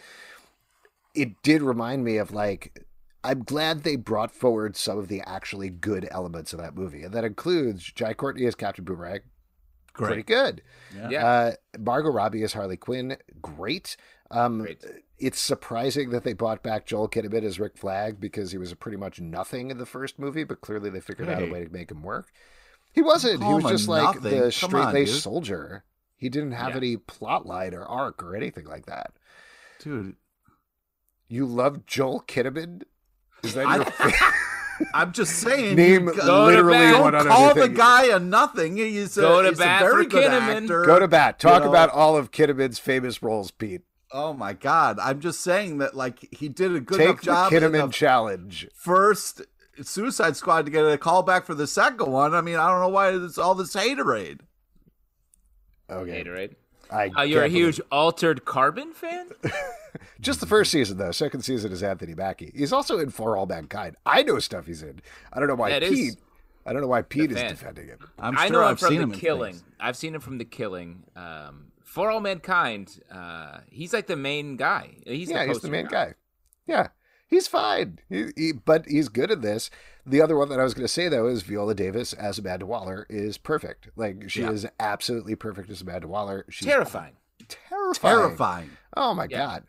[1.15, 2.85] it did remind me of like
[3.25, 7.15] I'm glad they brought forward some of the actually good elements of that movie, and
[7.15, 9.21] that includes Jai Courtney as Captain Boomerang,
[9.95, 10.07] Great.
[10.07, 10.63] pretty good.
[11.11, 11.27] Yeah.
[11.27, 13.97] Uh, Margot Robbie as Harley Quinn, great.
[14.31, 14.85] Um, Great.
[15.19, 18.97] It's surprising that they brought back Joel Kinnaman as Rick Flag because he was pretty
[18.97, 21.35] much nothing in the first movie, but clearly they figured hey.
[21.35, 22.33] out a way to make him work.
[22.93, 23.43] He wasn't.
[23.43, 24.41] He was just like nothing.
[24.41, 25.85] the straight laced soldier.
[26.17, 26.77] He didn't have yeah.
[26.77, 29.13] any plot line or arc or anything like that.
[29.81, 30.17] Dude.
[31.29, 32.83] You love Joel Kinnaman?
[33.45, 34.15] Is that your favorite?
[34.95, 35.77] I'm just saying.
[35.77, 38.77] Name literally one Don't call the guy a nothing.
[38.77, 40.63] He's a, go to he's bat a very good Kinnaman.
[40.63, 40.85] actor.
[40.85, 41.39] Go to bat.
[41.39, 41.71] Talk you know?
[41.71, 43.83] about all of Kinnaman's famous roles, Pete.
[44.13, 44.99] Oh my God!
[45.01, 47.51] I'm just saying that like he did a good Take enough job.
[47.51, 48.69] Take the Kinnaman challenge.
[48.75, 49.43] First
[49.83, 52.35] Suicide Squad to get a call back for the second one.
[52.35, 54.41] I mean, I don't know why it's all this haterade.
[55.91, 56.25] Okay.
[56.25, 56.55] Haterade.
[56.95, 57.89] I uh, you're a huge believe...
[57.91, 59.31] Altered Carbon fan.
[60.21, 61.11] Just the first season, though.
[61.11, 62.53] Second season is Anthony Mackie.
[62.55, 63.97] He's also in For All Mankind.
[64.07, 65.01] I know stuff he's in.
[65.33, 65.93] I don't know why Pete.
[65.93, 66.17] Is...
[66.67, 67.99] I don't know why Pete is defending him.
[68.19, 69.61] I'm sure I know I've him from The Killing.
[69.79, 71.05] I've seen him from The Killing.
[71.15, 74.97] Um, for All Mankind, uh, he's like the main guy.
[75.07, 76.07] He's yeah, the he's the main guy.
[76.07, 76.15] guy.
[76.67, 76.89] Yeah,
[77.35, 77.99] he's fine.
[78.09, 79.71] He, he, but he's good at this.
[80.07, 82.67] The other one that I was going to say though is Viola Davis as Amanda
[82.67, 83.89] Waller is perfect.
[83.97, 84.51] Like she yeah.
[84.51, 86.47] is absolutely perfect as Amanda Waller.
[86.49, 87.15] She's terrifying.
[87.49, 88.17] Terrifying.
[88.19, 88.71] Terrifying.
[88.97, 89.39] Oh my yeah.
[89.39, 89.65] god.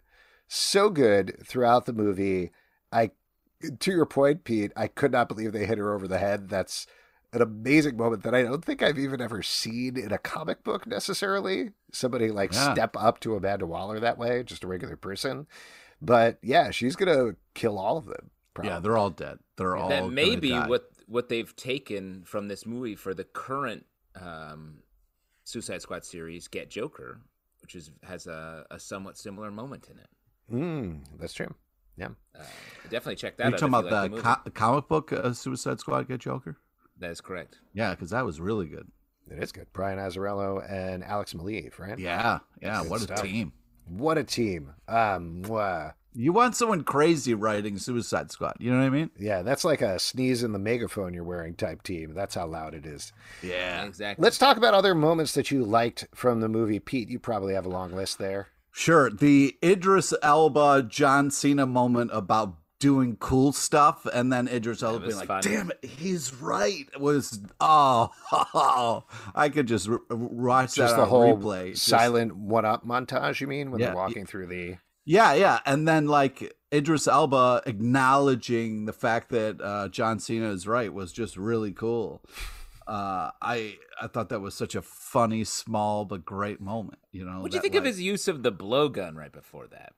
[0.47, 2.51] So good throughout the movie.
[2.91, 3.11] I
[3.80, 6.49] to your point, Pete, I could not believe they hit her over the head.
[6.49, 6.86] That's
[7.34, 10.86] an amazing moment that I don't think I've even ever seen in a comic book
[10.86, 11.72] necessarily.
[11.91, 12.74] Somebody like yeah.
[12.74, 15.47] step up to Amanda Waller that way, just a regular person.
[16.01, 18.31] But yeah, she's gonna kill all of them.
[18.53, 18.71] Probably.
[18.71, 19.39] Yeah, they're all dead.
[19.57, 20.67] They're all that may gonna be die.
[20.67, 23.85] what what they've taken from this movie for the current
[24.19, 24.79] um,
[25.43, 27.21] Suicide Squad series, Get Joker,
[27.61, 30.09] which is has a, a somewhat similar moment in it.
[30.51, 31.53] Mm, that's true.
[31.97, 32.09] Yeah.
[32.37, 32.43] Uh,
[32.83, 33.59] definitely check that Are you out.
[33.59, 36.57] talking about you like the, the co- comic book uh, Suicide Squad get Joker?
[36.99, 37.59] that is correct.
[37.73, 38.87] Yeah, because that was really good.
[39.29, 39.67] It is good.
[39.73, 41.97] Brian Azzarello and Alex Maleev, right?
[41.97, 42.81] Yeah, yeah.
[42.83, 43.53] Good what a team!
[43.88, 44.73] What a team.
[44.88, 45.93] Um, mwah.
[46.17, 48.55] You want someone crazy writing Suicide Squad?
[48.59, 49.09] You know what I mean?
[49.19, 52.13] yeah, that's like a sneeze in the megaphone you're wearing type team.
[52.13, 53.11] That's how loud it is.
[53.43, 53.83] Yeah.
[53.83, 54.23] Exactly.
[54.23, 56.79] Let's talk about other moments that you liked from the movie.
[56.79, 58.47] Pete, you probably have a long list there.
[58.71, 59.09] Sure.
[59.09, 65.15] The Idris Elba John Cena moment about doing cool stuff, and then Idris Elba was
[65.15, 65.41] being like, fun.
[65.43, 68.11] "Damn it, he's right." Was oh,
[69.36, 71.71] I could just r- r- watch Just that the on whole replay.
[71.71, 74.78] Just- silent one up montage, you mean, when Yeah, they're walking through the.
[75.05, 80.67] Yeah, yeah, and then like Idris Elba acknowledging the fact that uh, John Cena is
[80.67, 82.23] right was just really cool.
[82.88, 86.99] Uh, I I thought that was such a funny, small but great moment.
[87.11, 89.67] You know, What do you that, think of his use of the blowgun right before
[89.67, 89.93] that?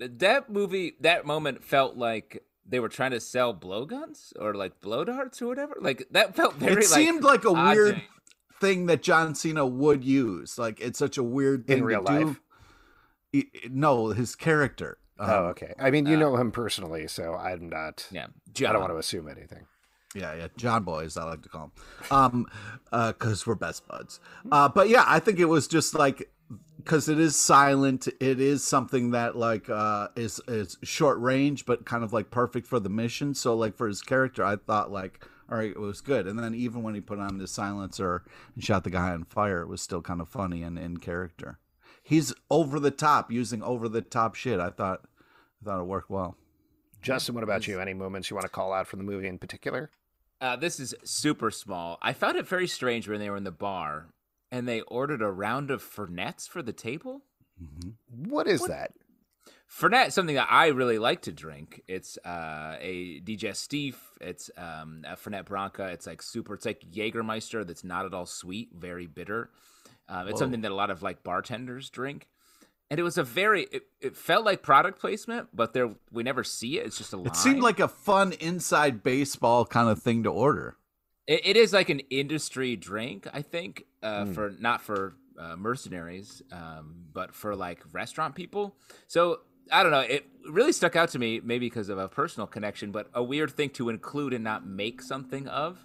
[0.00, 4.80] Th- That movie, that moment felt like they were trying to sell blowguns or like
[4.80, 5.76] blow darts or whatever.
[5.80, 6.82] Like that felt very.
[6.82, 8.02] it seemed like a odd weird
[8.60, 10.58] thing that John Cena would use.
[10.58, 12.24] Like it's such a weird thing In real to do.
[12.26, 12.40] life?
[13.34, 14.98] I- I- No, his character.
[15.18, 15.74] Um, oh, okay.
[15.78, 18.06] I mean, you uh, know him personally, so I'm not.
[18.10, 18.28] Yeah,
[18.58, 19.66] I don't want to assume anything.
[20.14, 21.72] Yeah, yeah, John Boy, as I like to call him,
[22.10, 22.46] um,
[22.90, 24.18] uh, because we're best buds.
[24.50, 26.28] Uh, but yeah, I think it was just like
[26.76, 28.08] because it is silent.
[28.20, 32.66] It is something that like uh, is is short range, but kind of like perfect
[32.66, 33.34] for the mission.
[33.34, 36.26] So like for his character, I thought like, all right, it was good.
[36.26, 38.24] And then even when he put on the silencer
[38.54, 41.58] and shot the guy on fire, it was still kind of funny and in character.
[42.02, 44.58] He's over the top, using over the top shit.
[44.58, 45.02] I thought,
[45.60, 46.36] I thought it worked well.
[47.02, 47.80] Justin, what about you?
[47.80, 49.90] Any moments you want to call out from the movie in particular?
[50.40, 51.98] Uh, this is super small.
[52.00, 54.08] I found it very strange when they were in the bar
[54.50, 57.22] and they ordered a round of Fernets for the table.
[58.10, 58.92] What is that?
[59.70, 61.82] Fernet something that I really like to drink.
[61.86, 63.94] It's uh, a digestif.
[64.20, 65.86] It's um, a Fernet Branca.
[65.86, 66.54] It's like super.
[66.54, 67.64] It's like Jägermeister.
[67.64, 68.70] That's not at all sweet.
[68.76, 69.50] Very bitter.
[70.08, 70.38] Um, it's Whoa.
[70.40, 72.26] something that a lot of like bartenders drink.
[72.90, 73.68] And it was a very.
[73.70, 76.86] It, it felt like product placement, but there we never see it.
[76.86, 77.26] It's just a line.
[77.26, 80.76] It seemed like a fun inside baseball kind of thing to order.
[81.30, 84.32] It, it is like an industry drink, I think, uh, Hmm.
[84.32, 88.74] for not for uh, mercenaries, um, but for like restaurant people.
[89.06, 89.40] So
[89.72, 90.00] I don't know.
[90.00, 93.52] It really stuck out to me, maybe because of a personal connection, but a weird
[93.52, 95.78] thing to include and not make something of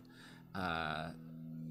[0.56, 1.10] uh,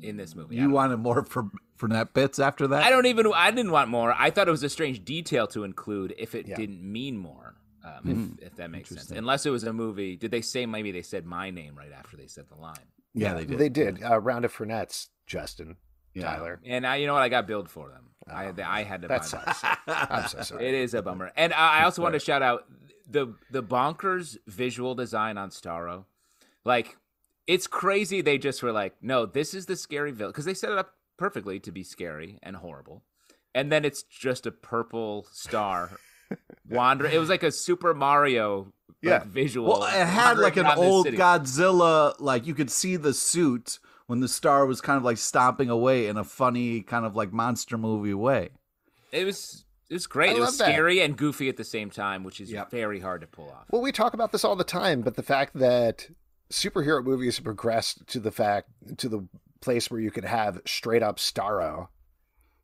[0.01, 0.57] in this movie.
[0.57, 2.85] You wanted more for Fernet bits after that?
[2.85, 3.27] I don't even.
[3.35, 4.15] I didn't want more.
[4.17, 6.55] I thought it was a strange detail to include if it Yeah.
[6.57, 7.57] didn't mean more.
[7.85, 8.11] Um, Hmm.
[8.39, 9.11] if, if that makes sense.
[9.11, 10.17] Unless it was a movie.
[10.17, 12.87] Did they say maybe they said my name right after they said the line?
[13.15, 13.59] Yeah, they did.
[13.59, 14.03] They did.
[14.03, 15.77] Uh, round of Fernets, Justin,
[16.15, 16.25] Yeah.
[16.25, 16.61] Tyler.
[16.65, 17.23] And I, you know what?
[17.23, 18.11] I got billed for them.
[18.29, 19.43] I, I had to buy That them.
[19.45, 19.65] sucks.
[19.87, 20.67] I'm so sorry.
[20.69, 21.31] It is a bummer.
[21.37, 22.65] And I I also want to shout out
[23.09, 26.05] the the bonkers visual design on Starro.
[26.65, 26.97] Like,
[27.47, 28.23] it's crazy.
[28.23, 30.95] They just were like, no, this is the scary villain because they set it up
[31.19, 33.03] perfectly to be scary and horrible.
[33.55, 35.91] And then it's just a purple star
[36.69, 37.07] wander.
[37.07, 39.23] It was like a Super Mario like, Yeah.
[39.27, 39.69] visual.
[39.69, 41.17] Well, it had like an wandering around this old city.
[41.19, 42.15] Godzilla.
[42.19, 46.07] Like you could see the suit when the star was kind of like stomping away
[46.09, 48.51] in a funny kind of like monster movie way.
[49.13, 50.31] It was it was great.
[50.31, 50.73] I it was love that.
[50.73, 52.71] scary and goofy at the same time, which is Yep.
[52.71, 53.67] very hard to pull off.
[53.71, 56.09] Well, we talk about this all the time, but the fact that
[56.51, 58.69] superhero movies have progressed to the fact
[58.99, 59.27] to the
[59.61, 61.89] place where you could have straight up Starro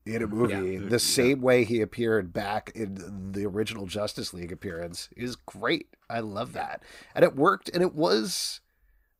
[0.06, 0.88] in a movie Yeah.
[0.88, 5.88] the same way he appeared back in the original Justice League appearance is great.
[6.08, 6.82] I love that.
[7.14, 8.60] And it worked and it was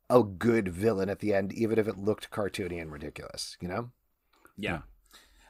[0.09, 3.91] a good villain at the end even if it looked cartoony and ridiculous, you know?
[4.57, 4.81] Yeah.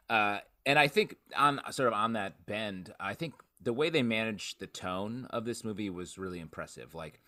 [0.08, 4.02] Uh, and I think on sort of on that bend, I think the way they
[4.02, 6.94] managed the tone of this movie was really impressive.
[6.94, 7.20] Like,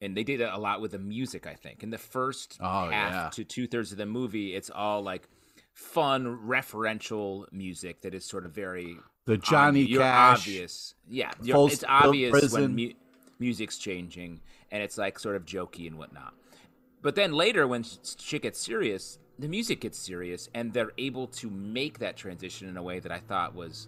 [0.00, 1.46] and they did it a lot with the music.
[1.46, 3.28] I think in the first Oh, half yeah.
[3.32, 5.28] to two thirds of the movie, it's all like
[5.76, 8.96] fun referential music that is sort of very
[9.26, 10.38] The Johnny obvi- you're Cash.
[10.40, 10.94] obvious.
[11.06, 12.92] Yeah, it's obvious when mu-
[13.38, 14.40] music's changing
[14.72, 16.32] and it's like sort of jokey and whatnot.
[17.02, 21.26] But then later, when sh- shit gets serious, the music gets serious, and they're able
[21.26, 23.86] to make that transition in a way that I thought was.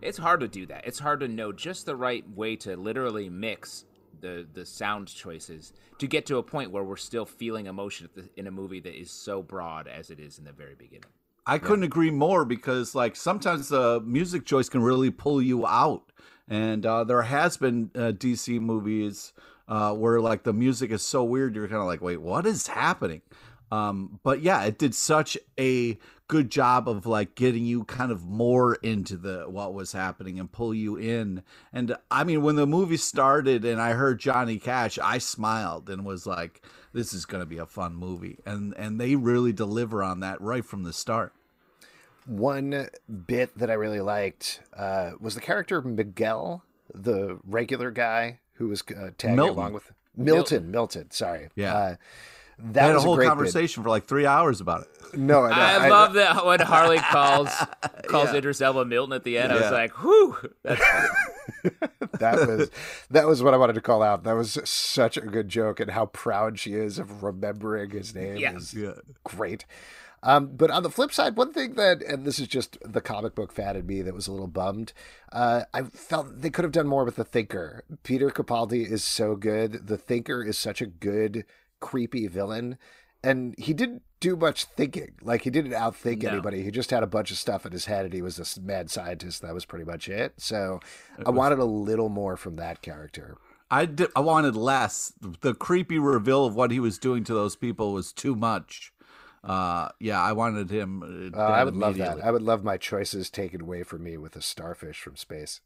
[0.00, 0.86] It's hard to do that.
[0.86, 3.84] It's hard to know just the right way to literally mix
[4.20, 8.46] the the sound choices to get to a point where we're still feeling emotion in
[8.46, 11.04] a movie that is so broad as it is in the very beginning.
[11.46, 16.12] I couldn't agree more because like sometimes the music choice can really pull you out,
[16.48, 19.32] and uh, there has been uh, DC movies
[19.66, 22.66] uh, where like the music is so weird, you're kind of like, wait, what is
[22.66, 23.22] happening?
[23.72, 25.98] Um, but yeah, it did such a
[26.30, 30.50] good job of like getting you kind of more into the what was happening and
[30.50, 31.42] pull you in.
[31.72, 36.04] And I mean, when the movie started and I heard Johnny Cash, I smiled and
[36.04, 40.04] was like, "This is going to be a fun movie." And and they really deliver
[40.04, 41.32] on that right from the start.
[42.26, 42.88] One
[43.26, 46.62] bit that I really liked uh, was the character Miguel,
[46.94, 49.58] the regular guy who was uh, tagging Milton.
[49.58, 50.70] along with Milton.
[50.70, 51.48] Milton, sorry.
[51.56, 51.74] Yeah.
[51.74, 51.96] Uh,
[52.72, 53.30] that had a was whole great bit.
[53.30, 54.88] conversation for like three hours about it.
[55.12, 55.88] No, I, I, know.
[55.92, 57.48] love that when Harley calls
[58.06, 58.36] calls Yeah.
[58.36, 59.50] Idris Elba Milton at the end.
[59.50, 60.36] I was like, whew.
[60.62, 60.80] That's
[62.20, 62.70] that was
[63.10, 64.22] that was what I wanted to call out.
[64.22, 68.36] That was such a good joke, and how proud she is of remembering his name
[68.36, 68.54] Yeah.
[68.56, 68.92] is Yeah.
[69.24, 69.64] great.
[70.22, 73.34] Um, but on the flip side, one thing that, and this is just the comic
[73.34, 74.92] book fan in me that was a little bummed,
[75.32, 77.84] uh, I felt they could have done more with the Thinker.
[78.02, 79.86] Peter Capaldi is so good.
[79.86, 81.46] The Thinker is such a good,
[81.80, 82.78] creepy villain.
[83.22, 85.10] And he didn't do much thinking.
[85.20, 86.30] Like, he didn't outthink No.
[86.30, 86.62] anybody.
[86.62, 88.90] He just had a bunch of stuff in his head, and he was this mad
[88.90, 89.42] scientist.
[89.42, 90.34] That was pretty much it.
[90.38, 90.80] So
[91.26, 93.36] I wanted a little more from that character.
[93.70, 94.08] I did.
[94.16, 95.12] I wanted less.
[95.42, 98.92] The creepy reveal of what he was doing to those people was too much.
[99.44, 101.32] Uh, yeah, I wanted him.
[101.34, 102.24] Uh, Uh, I would love that.
[102.24, 105.60] I would love my choices taken away from me with a starfish from space.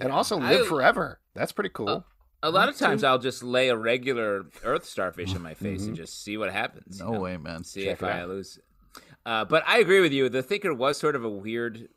[0.00, 1.20] And also I- live forever.
[1.34, 2.04] That's pretty cool.
[2.42, 5.88] A lot of times I'll just lay a regular Earth starfish in my face Mm-hmm.
[5.88, 6.98] and just see what happens.
[6.98, 7.20] you No know?
[7.20, 7.64] way, man.
[7.64, 8.28] See Check if I out.
[8.28, 8.58] lose.
[9.24, 10.28] Uh, but I agree with you.
[10.28, 11.88] The Thinker was sort of a weird.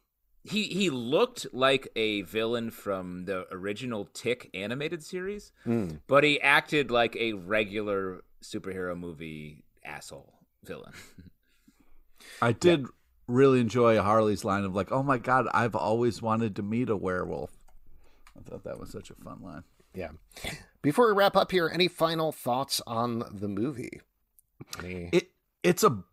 [0.43, 6.01] He he looked like a villain from the original Tick animated series, Mm.
[6.05, 10.33] but he acted like a regular superhero movie asshole
[10.63, 10.93] villain.
[12.43, 12.85] I did
[13.27, 16.95] really enjoy Harley's line of like, "Oh my god, I've always wanted to meet a
[16.95, 17.49] werewolf."
[18.37, 19.63] I thought that was such a fun line.
[19.95, 20.09] Yeah.
[20.81, 24.01] Before we wrap up here, any final thoughts on the movie?
[24.79, 25.09] Any...
[25.11, 25.31] It
[25.63, 26.03] it's a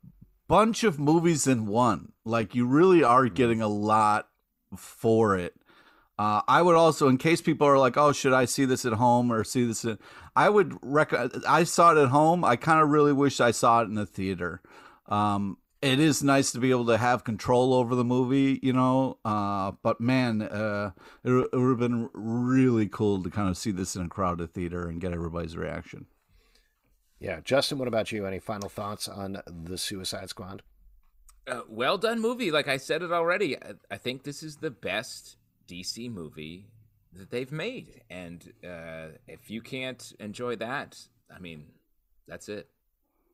[0.48, 2.12] bunch of movies in one.
[2.24, 3.34] Like you really are Mm-hmm.
[3.34, 4.28] getting a lot
[4.76, 5.54] for it.
[6.18, 8.92] Uh, I would also, in case people are like, "Oh, should I see this at
[8.92, 9.98] home or see this?" At...
[10.36, 11.12] I would rec.
[11.48, 12.44] I saw it at home.
[12.44, 14.62] I kind of really wish I saw it in the theater.
[15.06, 19.18] Um, it is nice to be able to have control over the movie, you know.
[19.24, 20.92] Uh, but man, uh,
[21.24, 24.54] it, it would have been really cool to kind of see this in a crowded
[24.54, 26.06] theater and get everybody's reaction.
[27.18, 27.40] Yeah.
[27.40, 28.26] Justin, what about you?
[28.26, 30.62] Any final thoughts on The Suicide Squad?
[31.46, 32.52] Uh, well done movie.
[32.52, 33.56] Like I said it already.
[33.56, 35.36] I, I think this is the best
[35.68, 36.68] DC movie
[37.12, 40.98] that they've made, and uh, if you can't enjoy that,
[41.34, 41.66] I mean,
[42.26, 42.68] that's it.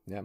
[0.07, 0.23] Yeah.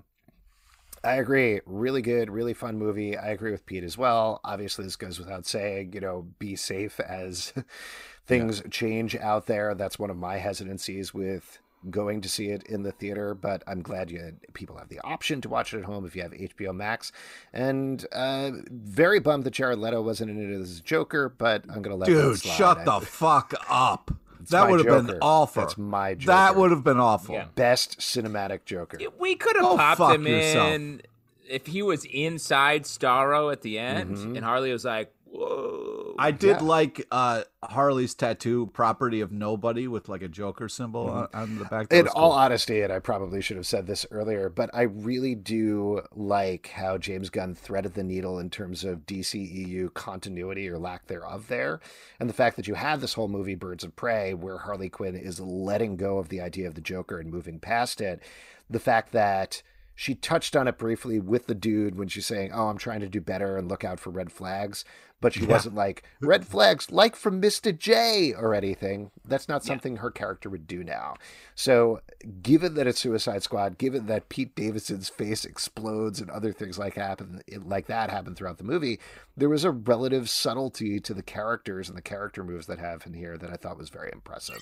[1.04, 1.60] I agree.
[1.66, 3.16] Really good, really fun movie.
[3.16, 4.40] I agree with Pete as well.
[4.44, 7.52] Obviously, this goes without saying, you know, be safe as
[8.26, 9.74] things change out there.
[9.74, 11.58] That's one of my hesitancies with
[11.90, 15.40] going to see it in the theater, but I'm glad you people have the option
[15.42, 17.12] to watch it at home if you have HBO Max.
[17.52, 21.96] And uh, very bummed that Jared Leto wasn't in it as Joker, but I'm gonna
[21.96, 24.10] let Dude, shut I- the fuck up.
[24.52, 25.62] My That would have been awful.
[25.62, 26.26] That's my joke.
[26.26, 27.34] That would have been awful.
[27.36, 27.46] Yeah.
[27.54, 28.98] best cinematic Joker.
[29.18, 30.70] We could have Go popped fuck him yourself.
[30.72, 31.02] in
[31.48, 34.36] if he was inside Starro at the end, Mm-hmm.
[34.36, 36.62] and Harley was like, "Whoa." I did Yeah.
[36.62, 41.64] like uh, Harley's tattoo, "Property of Nobody," with like a Joker symbol on, on the
[41.64, 41.88] back.
[41.88, 44.82] That In was all honesty, and I probably should have said this earlier, but I
[44.82, 50.78] really do like how James Gunn threaded the needle in terms of DCEU continuity or
[50.78, 51.80] lack thereof there.
[52.20, 55.16] And the fact that you have this whole movie, Birds of Prey, where Harley Quinn
[55.16, 58.22] is letting go of the idea of the Joker and moving past it.
[58.70, 59.62] The fact that
[59.96, 63.08] she touched on it briefly with the dude when she's saying, Oh, I'm trying to
[63.08, 64.84] do better and look out for red flags.
[65.24, 67.76] But she wasn't like, Red flags, like from Mr.
[67.76, 69.10] J or anything.
[69.24, 71.14] That's not something her character would do now.
[71.54, 72.02] So,
[72.42, 76.94] given that it's Suicide Squad, given that Pete Davidson's face explodes and other things like
[76.94, 79.00] happen like that happen throughout the movie,
[79.34, 83.14] there was a relative subtlety to the characters and the character moves that have in
[83.14, 84.60] here that I thought was very impressive.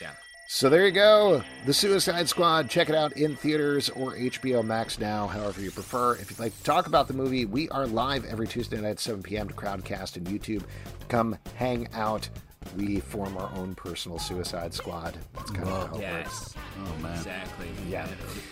[0.00, 0.12] Yeah.
[0.50, 1.44] So there you go.
[1.66, 2.70] The Suicide Squad.
[2.70, 6.14] Check it out in theaters or HBO Max now, however you prefer.
[6.14, 8.98] If you'd like to talk about the movie, we are live every Tuesday night at
[8.98, 9.48] 7 p.m.
[9.48, 10.62] to Crowdcast and YouTube.
[11.10, 12.30] Come hang out.
[12.76, 15.18] We form our own personal Suicide Squad.
[15.34, 16.00] That's kind of how it works.
[16.00, 16.54] Yes,
[16.84, 17.68] Oh man, exactly.
[17.88, 18.06] Yeah.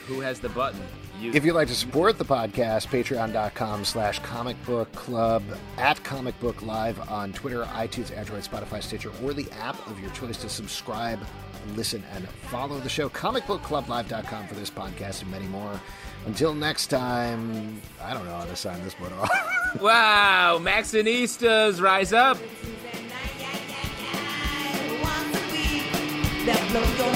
[0.07, 0.81] Who has the button?
[1.21, 1.33] You.
[1.33, 5.43] If you'd like to support the podcast, patreon.com slash comic book club,
[5.79, 10.11] at comic book live on Twitter, iTunes, Android, Spotify, Stitcher, or the app of your
[10.11, 11.21] choice to subscribe,
[11.75, 13.09] listen, and follow the show.
[13.09, 15.81] Comicbookclublive.com for this podcast and many more.
[16.27, 19.31] Until next time, I don't know how to sign this one off.
[19.81, 22.39] wow, Maxinistas, rise up.
[26.47, 27.16] That blows your